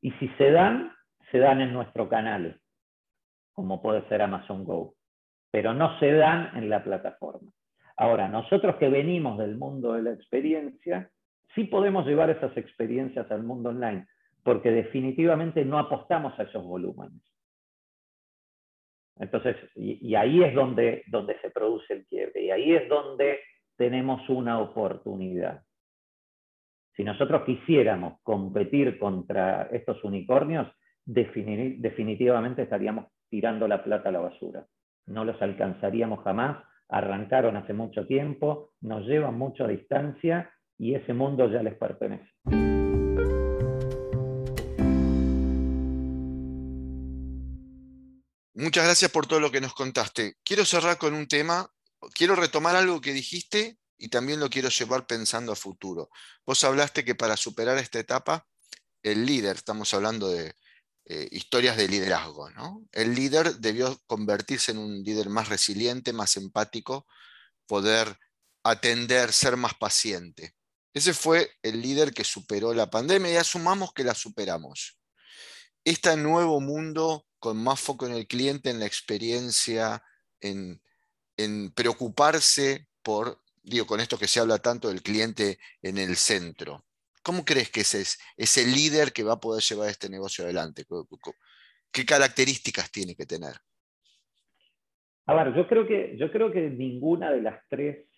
Y 0.00 0.12
si 0.12 0.28
se 0.38 0.52
dan, 0.52 0.92
se 1.32 1.38
dan 1.38 1.60
en 1.60 1.72
nuestro 1.72 2.08
canal, 2.08 2.60
como 3.54 3.82
puede 3.82 4.08
ser 4.08 4.22
Amazon 4.22 4.64
Go, 4.64 4.94
pero 5.50 5.74
no 5.74 5.98
se 5.98 6.12
dan 6.12 6.56
en 6.56 6.70
la 6.70 6.84
plataforma. 6.84 7.50
Ahora, 7.96 8.28
nosotros 8.28 8.76
que 8.76 8.88
venimos 8.88 9.36
del 9.36 9.56
mundo 9.56 9.94
de 9.94 10.02
la 10.02 10.12
experiencia, 10.12 11.10
sí 11.56 11.64
podemos 11.64 12.06
llevar 12.06 12.30
esas 12.30 12.56
experiencias 12.56 13.28
al 13.32 13.42
mundo 13.42 13.70
online, 13.70 14.06
porque 14.44 14.70
definitivamente 14.70 15.64
no 15.64 15.80
apostamos 15.80 16.38
a 16.38 16.44
esos 16.44 16.64
volúmenes. 16.64 17.20
Entonces, 19.18 19.56
y, 19.74 20.14
ahí 20.14 20.42
es 20.42 20.54
donde, 20.54 21.02
donde 21.08 21.38
se 21.40 21.50
produce 21.50 21.94
el 21.94 22.06
quiebre, 22.06 22.42
y 22.42 22.50
ahí 22.50 22.74
es 22.74 22.88
donde 22.88 23.40
tenemos 23.76 24.28
una 24.28 24.60
oportunidad. 24.60 25.62
Si 26.94 27.04
nosotros 27.04 27.42
quisiéramos 27.44 28.20
competir 28.22 28.98
contra 28.98 29.68
estos 29.72 30.02
unicornios, 30.04 30.68
definitivamente 31.04 32.62
estaríamos 32.62 33.06
tirando 33.28 33.68
la 33.68 33.82
plata 33.84 34.08
a 34.08 34.12
la 34.12 34.20
basura. 34.20 34.66
No 35.06 35.24
los 35.24 35.40
alcanzaríamos 35.40 36.22
jamás, 36.24 36.64
arrancaron 36.88 37.56
hace 37.56 37.72
mucho 37.72 38.06
tiempo, 38.06 38.70
nos 38.80 39.06
llevan 39.06 39.38
mucha 39.38 39.66
distancia 39.66 40.50
y 40.78 40.94
ese 40.94 41.12
mundo 41.14 41.50
ya 41.50 41.62
les 41.62 41.74
pertenece. 41.74 42.30
Muchas 48.58 48.84
gracias 48.84 49.10
por 49.10 49.26
todo 49.26 49.38
lo 49.38 49.52
que 49.52 49.60
nos 49.60 49.74
contaste. 49.74 50.38
Quiero 50.42 50.64
cerrar 50.64 50.96
con 50.96 51.12
un 51.12 51.28
tema, 51.28 51.70
quiero 52.14 52.34
retomar 52.34 52.74
algo 52.74 53.02
que 53.02 53.12
dijiste 53.12 53.76
y 53.98 54.08
también 54.08 54.40
lo 54.40 54.48
quiero 54.48 54.70
llevar 54.70 55.06
pensando 55.06 55.52
a 55.52 55.56
futuro. 55.56 56.08
Vos 56.46 56.64
hablaste 56.64 57.04
que 57.04 57.14
para 57.14 57.36
superar 57.36 57.76
esta 57.76 57.98
etapa, 57.98 58.46
el 59.02 59.26
líder, 59.26 59.56
estamos 59.56 59.92
hablando 59.92 60.30
de 60.30 60.54
eh, 61.04 61.28
historias 61.32 61.76
de 61.76 61.86
liderazgo, 61.86 62.48
¿no? 62.48 62.82
El 62.92 63.14
líder 63.14 63.56
debió 63.56 64.00
convertirse 64.06 64.72
en 64.72 64.78
un 64.78 65.02
líder 65.02 65.28
más 65.28 65.50
resiliente, 65.50 66.14
más 66.14 66.38
empático, 66.38 67.06
poder 67.66 68.18
atender, 68.64 69.34
ser 69.34 69.58
más 69.58 69.74
paciente. 69.74 70.54
Ese 70.94 71.12
fue 71.12 71.50
el 71.60 71.82
líder 71.82 72.14
que 72.14 72.24
superó 72.24 72.72
la 72.72 72.88
pandemia 72.88 73.32
y 73.32 73.36
asumamos 73.36 73.92
que 73.92 74.02
la 74.02 74.14
superamos. 74.14 74.98
Este 75.84 76.16
nuevo 76.16 76.58
mundo 76.62 77.26
con 77.46 77.62
más 77.62 77.80
foco 77.80 78.08
en 78.08 78.12
el 78.12 78.26
cliente, 78.26 78.70
en 78.70 78.80
la 78.80 78.86
experiencia, 78.86 80.02
en, 80.40 80.80
preocuparse 81.76 82.88
por, 83.04 83.38
digo, 83.62 83.86
con 83.86 84.00
esto 84.00 84.18
que 84.18 84.26
se 84.26 84.40
habla 84.40 84.58
tanto 84.58 84.88
del 84.88 85.00
cliente 85.00 85.56
en 85.80 85.96
el 85.96 86.16
centro. 86.16 86.84
¿Cómo 87.22 87.44
crees 87.44 87.70
que 87.70 87.82
ese 87.82 88.00
es 88.00 88.18
ese 88.36 88.66
líder 88.66 89.12
que 89.12 89.22
va 89.22 89.34
a 89.34 89.40
poder 89.40 89.62
llevar 89.62 89.90
este 89.90 90.08
negocio 90.08 90.42
adelante? 90.42 90.82
¿Qué 91.92 92.04
características 92.04 92.90
tiene 92.90 93.14
que 93.14 93.26
tener? 93.26 93.54
A 95.26 95.34
ver, 95.34 95.54
yo 95.54 95.68
creo 95.68 95.86
que, 95.86 96.16
yo 96.18 96.32
creo 96.32 96.50
que 96.50 96.68
ninguna 96.68 97.30
de 97.30 97.42
las 97.42 97.60
tres, 97.68 98.08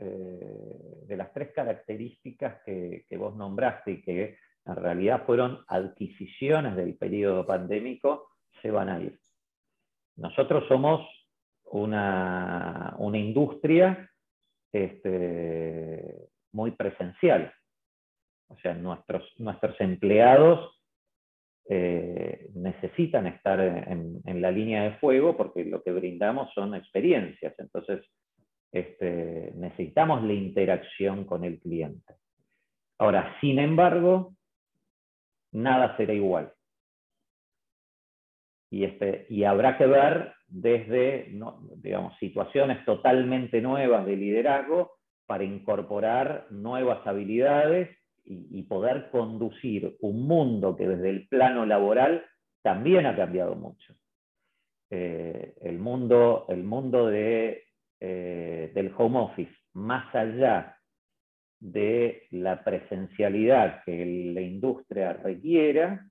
eh, 0.00 1.04
de 1.06 1.16
las 1.18 1.30
tres 1.34 1.50
características 1.54 2.62
que, 2.64 3.04
que, 3.06 3.16
vos 3.18 3.36
nombraste 3.36 3.90
y 3.90 4.02
que 4.02 4.38
en 4.64 4.76
realidad 4.76 5.26
fueron 5.26 5.62
adquisiciones 5.66 6.74
del 6.74 6.96
periodo 6.96 7.46
pandémico, 7.46 8.28
se 8.62 8.70
van 8.70 8.88
a 8.88 9.00
ir. 9.00 9.18
Nosotros 10.16 10.64
somos 10.68 11.06
una, 11.64 12.96
industria 13.14 14.10
este, 14.72 16.28
muy 16.52 16.72
presencial. 16.72 17.52
O 18.48 18.58
sea, 18.58 18.74
nuestros, 18.74 19.22
nuestros 19.38 19.80
empleados 19.80 20.82
eh, 21.68 22.50
necesitan 22.54 23.26
estar 23.26 23.60
en, 23.60 24.22
la 24.40 24.50
línea 24.50 24.84
de 24.84 24.96
fuego 24.98 25.36
porque 25.36 25.64
lo 25.64 25.82
que 25.82 25.92
brindamos 25.92 26.52
son 26.54 26.74
experiencias. 26.74 27.54
Entonces, 27.58 28.04
este, 28.72 29.52
necesitamos 29.54 30.22
la 30.24 30.32
interacción 30.32 31.24
con 31.24 31.44
el 31.44 31.60
cliente. 31.60 32.14
Ahora, 32.98 33.36
sin 33.40 33.58
embargo, 33.58 34.34
nada 35.52 35.96
será 35.96 36.12
igual 36.12 36.52
y, 38.70 38.84
este, 38.84 39.26
y 39.30 39.44
habrá 39.44 39.78
que 39.78 39.86
ver 39.86 40.32
desde 40.46 41.30
digamos, 41.76 42.16
situaciones 42.18 42.84
totalmente 42.84 43.60
nuevas 43.60 44.06
de 44.06 44.16
liderazgo 44.16 44.92
para 45.26 45.44
incorporar 45.44 46.46
nuevas 46.50 47.06
habilidades 47.06 47.90
y, 48.24 48.62
poder 48.64 49.08
conducir 49.10 49.96
un 50.00 50.26
mundo 50.26 50.76
que 50.76 50.86
desde 50.86 51.08
el 51.08 51.28
plano 51.28 51.64
laboral 51.64 52.26
también 52.62 53.06
ha 53.06 53.16
cambiado 53.16 53.54
mucho. 53.54 53.94
Eh, 54.90 55.54
el 55.62 55.78
mundo, 55.78 56.44
el 56.50 56.62
mundo 56.62 57.06
de, 57.06 57.64
eh, 58.00 58.70
del 58.74 58.92
home 58.96 59.18
office, 59.18 59.54
más 59.72 60.14
allá 60.14 60.76
de 61.58 62.26
la 62.30 62.62
presencialidad 62.62 63.82
que 63.84 64.04
la 64.34 64.42
industria 64.42 65.14
requiera, 65.14 66.06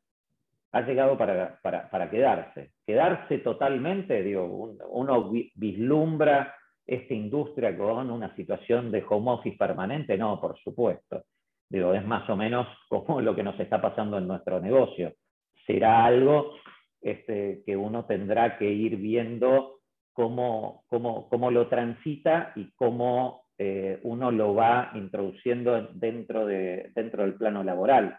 ha 0.77 0.81
llegado 0.85 1.17
para, 1.17 2.09
quedarse. 2.09 2.71
Quedarse 2.85 3.39
totalmente, 3.39 4.21
digo, 4.21 4.45
uno 4.89 5.31
vislumbra 5.55 6.53
esta 6.85 7.13
industria 7.13 7.75
con 7.77 8.09
una 8.09 8.33
situación 8.35 8.91
de 8.91 9.03
home 9.07 9.55
permanente, 9.57 10.17
no, 10.17 10.39
por 10.39 10.57
supuesto. 10.59 11.23
Digo, 11.69 11.93
es 11.93 12.05
más 12.05 12.29
o 12.29 12.35
menos 12.35 12.67
como 12.89 13.21
lo 13.21 13.35
que 13.35 13.43
nos 13.43 13.59
está 13.59 13.81
pasando 13.81 14.17
en 14.17 14.27
nuestro 14.27 14.59
negocio. 14.59 15.13
Será 15.65 16.05
algo 16.05 16.53
este, 17.01 17.63
que 17.65 17.75
uno 17.75 18.05
tendrá 18.05 18.57
que 18.57 18.69
ir 18.69 18.97
viendo 18.97 19.79
cómo, 20.13 20.85
lo 21.51 21.67
transita 21.67 22.53
y 22.55 22.71
cómo 22.75 23.45
eh, 23.57 23.99
uno 24.03 24.31
lo 24.31 24.53
va 24.53 24.91
introduciendo 24.93 25.89
dentro, 25.93 26.45
de, 26.45 26.91
dentro 26.95 27.23
del 27.23 27.33
plano 27.33 27.63
laboral 27.63 28.17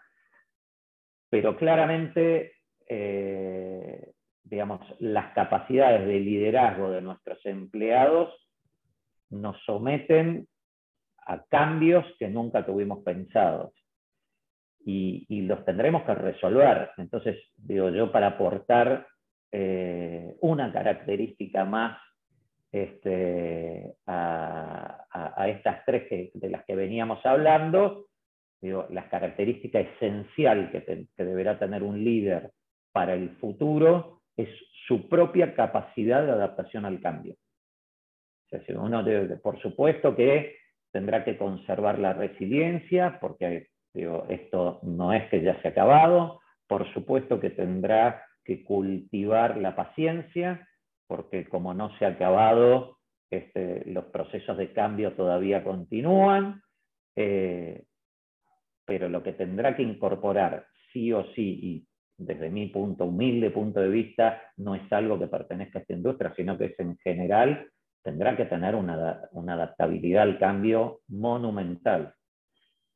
pero 1.29 1.55
claramente, 1.55 2.53
eh, 2.87 4.11
digamos, 4.43 4.81
las 4.99 5.33
capacidades 5.33 6.07
de 6.07 6.19
liderazgo 6.19 6.89
de 6.91 7.01
nuestros 7.01 7.45
empleados 7.45 8.33
nos 9.29 9.61
someten 9.63 10.47
a 11.25 11.43
cambios 11.45 12.05
que 12.17 12.27
nunca 12.27 12.65
tuvimos 12.65 13.03
pensados. 13.03 13.73
Y, 14.85 15.41
los 15.41 15.63
tendremos 15.65 16.03
que 16.03 16.15
resolver. 16.15 16.89
Entonces, 16.97 17.37
digo 17.55 17.89
yo, 17.89 18.11
para 18.11 18.27
aportar 18.27 19.07
eh, 19.51 20.35
una 20.41 20.71
característica 20.71 21.65
más 21.65 21.99
este, 22.71 23.95
a, 24.05 25.05
estas 25.47 25.83
tres 25.85 26.31
de 26.33 26.49
las 26.49 26.65
que 26.65 26.75
veníamos 26.75 27.23
hablando, 27.25 28.08
digo, 28.61 28.87
la 28.89 29.09
característica 29.09 29.79
esencial 29.79 30.71
que, 30.71 31.07
deberá 31.23 31.57
tener 31.57 31.83
un 31.83 32.03
líder 32.03 32.51
para 32.91 33.13
el 33.13 33.29
futuro 33.37 34.21
es 34.35 34.49
su 34.87 35.07
propia 35.07 35.53
capacidad 35.53 36.23
de 36.25 36.31
adaptación 36.31 36.85
al 36.85 36.99
cambio. 36.99 37.35
uno 38.75 39.03
por 39.41 39.61
supuesto 39.61 40.15
que 40.15 40.57
tendrá 40.91 41.23
que 41.23 41.37
conservar 41.37 41.99
la 41.99 42.13
resiliencia, 42.13 43.19
porque 43.19 43.67
esto 43.93 44.79
no 44.83 45.13
es 45.13 45.29
que 45.29 45.41
ya 45.41 45.61
se 45.61 45.67
ha 45.67 45.71
acabado, 45.71 46.39
por 46.67 46.91
supuesto 46.93 47.39
que 47.39 47.49
tendrá 47.51 48.25
que 48.43 48.63
cultivar 48.63 49.57
la 49.57 49.75
paciencia, 49.75 50.67
porque 51.07 51.47
como 51.47 51.73
no 51.73 51.95
se 51.97 52.05
ha 52.05 52.09
acabado, 52.09 52.97
este, 53.31 53.83
los 53.85 54.05
procesos 54.05 54.57
de 54.57 54.73
cambio 54.73 55.13
todavía 55.13 55.63
continúan. 55.63 56.61
Eh, 57.15 57.83
pero 58.89 59.07
lo 59.07 59.23
que 59.23 59.33
tendrá 59.33 59.75
que 59.75 59.83
incorporar 59.83 60.65
sí 60.91 61.13
o 61.13 61.23
sí, 61.35 61.59
y 61.61 61.87
desde 62.17 62.49
mi 62.49 62.67
punto, 62.67 63.05
humilde 63.05 63.51
punto 63.51 63.79
de 63.79 63.87
vista, 63.87 64.41
no 64.57 64.75
es 64.75 64.91
algo 64.91 65.17
que 65.17 65.27
pertenezca 65.27 65.79
a 65.79 65.81
esta 65.83 65.93
industria, 65.93 66.33
sino 66.35 66.57
que 66.57 66.65
es 66.65 66.79
en 66.79 66.97
general, 66.97 67.69
tendrá 68.03 68.35
que 68.35 68.45
tener 68.45 68.75
una, 68.75 69.21
adaptabilidad 69.31 70.23
al 70.23 70.39
cambio 70.39 71.01
monumental. 71.07 72.13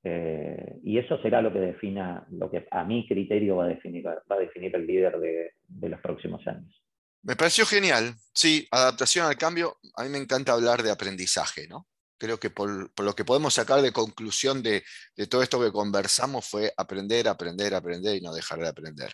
Eh, 0.03 0.79
y 0.83 0.97
eso 0.97 1.21
será 1.21 1.41
lo 1.41 1.53
que 1.53 1.59
defina, 1.59 2.25
lo 2.31 2.51
que 2.51 2.67
a 2.69 2.83
mi 2.83 3.07
criterio 3.07 3.57
va 3.57 3.65
a 3.65 3.69
definir, 3.69 4.05
va 4.05 4.21
a 4.27 4.39
definir 4.39 4.75
el 4.75 4.85
líder 4.85 5.17
de, 5.19 5.89
los 5.89 6.01
próximos 6.01 6.45
años. 6.47 6.83
Me 7.21 7.37
pareció 7.37 7.65
genial. 7.65 8.15
Sí, 8.33 8.67
adaptación 8.71 9.27
al 9.27 9.37
cambio. 9.37 9.77
A 9.95 10.03
mí 10.03 10.09
me 10.09 10.17
encanta 10.17 10.51
hablar 10.51 10.81
de 10.81 10.91
aprendizaje, 10.91 11.67
¿no? 11.69 11.87
Creo 12.23 12.37
que 12.37 12.49
por, 12.49 12.69
lo 13.03 13.13
que 13.13 13.25
podemos 13.25 13.53
sacar 13.53 13.81
de 13.81 13.91
conclusión 13.91 14.63
de, 14.63 14.81
de, 15.17 15.27
todo 15.27 15.43
esto 15.43 15.59
que 15.59 15.73
conversamos 15.73 16.49
fue 16.49 16.71
aprender, 16.77 17.27
aprender, 17.27 17.75
aprender 17.75 18.15
y 18.15 18.21
no 18.21 18.33
dejar 18.33 18.59
de 18.59 18.69
aprender. 18.69 19.11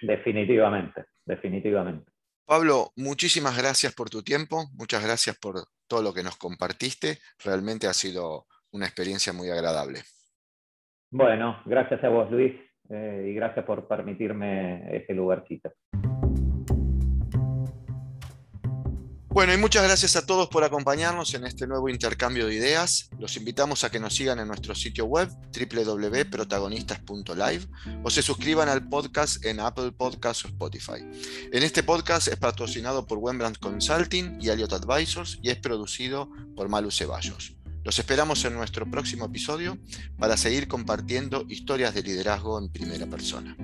Definitivamente, 0.00 1.04
definitivamente. 1.26 2.10
Pablo, 2.46 2.92
muchísimas 2.96 3.58
gracias 3.58 3.94
por 3.94 4.08
tu 4.08 4.22
tiempo, 4.22 4.70
muchas 4.72 5.04
gracias 5.04 5.36
por 5.38 5.66
todo 5.86 6.02
lo 6.02 6.14
que 6.14 6.22
nos 6.22 6.38
compartiste. 6.38 7.18
Realmente 7.44 7.86
ha 7.86 7.92
sido 7.92 8.46
una 8.72 8.86
experiencia 8.86 9.34
muy 9.34 9.50
agradable. 9.50 10.00
Bueno, 11.10 11.60
gracias 11.66 12.02
a 12.02 12.08
vos, 12.08 12.30
Luis, 12.30 12.54
eh, 12.88 13.26
y 13.28 13.34
gracias 13.34 13.66
por 13.66 13.86
permitirme 13.86 14.96
este 14.96 15.12
lugarcito. 15.12 15.74
Bueno, 19.32 19.54
y 19.54 19.58
muchas 19.58 19.84
gracias 19.84 20.16
a 20.16 20.26
todos 20.26 20.48
por 20.48 20.64
acompañarnos 20.64 21.34
en 21.34 21.46
este 21.46 21.68
nuevo 21.68 21.88
intercambio 21.88 22.48
de 22.48 22.56
ideas. 22.56 23.10
Los 23.16 23.36
invitamos 23.36 23.84
a 23.84 23.90
que 23.90 24.00
nos 24.00 24.16
sigan 24.16 24.40
en 24.40 24.48
nuestro 24.48 24.74
sitio 24.74 25.04
web 25.04 25.30
www.protagonistas.live 25.56 27.64
o 28.02 28.10
se 28.10 28.22
suscriban 28.22 28.68
al 28.68 28.88
podcast 28.88 29.44
en 29.44 29.60
Apple 29.60 29.92
Podcasts 29.92 30.46
o 30.46 30.48
Spotify. 30.48 31.06
En 31.52 31.62
este 31.62 31.84
podcast 31.84 32.26
es 32.26 32.38
patrocinado 32.38 33.06
por 33.06 33.18
Wembrandt 33.18 33.60
Consulting 33.60 34.38
y 34.40 34.48
Elliot 34.48 34.72
Advisors 34.72 35.38
y 35.40 35.50
es 35.50 35.58
producido 35.58 36.28
por 36.56 36.68
Malu 36.68 36.90
Ceballos. 36.90 37.54
Los 37.84 38.00
esperamos 38.00 38.44
en 38.44 38.54
nuestro 38.54 38.90
próximo 38.90 39.26
episodio 39.26 39.78
para 40.18 40.36
seguir 40.36 40.66
compartiendo 40.66 41.44
historias 41.48 41.94
de 41.94 42.02
liderazgo 42.02 42.58
en 42.58 42.72
primera 42.72 43.06
persona. 43.06 43.56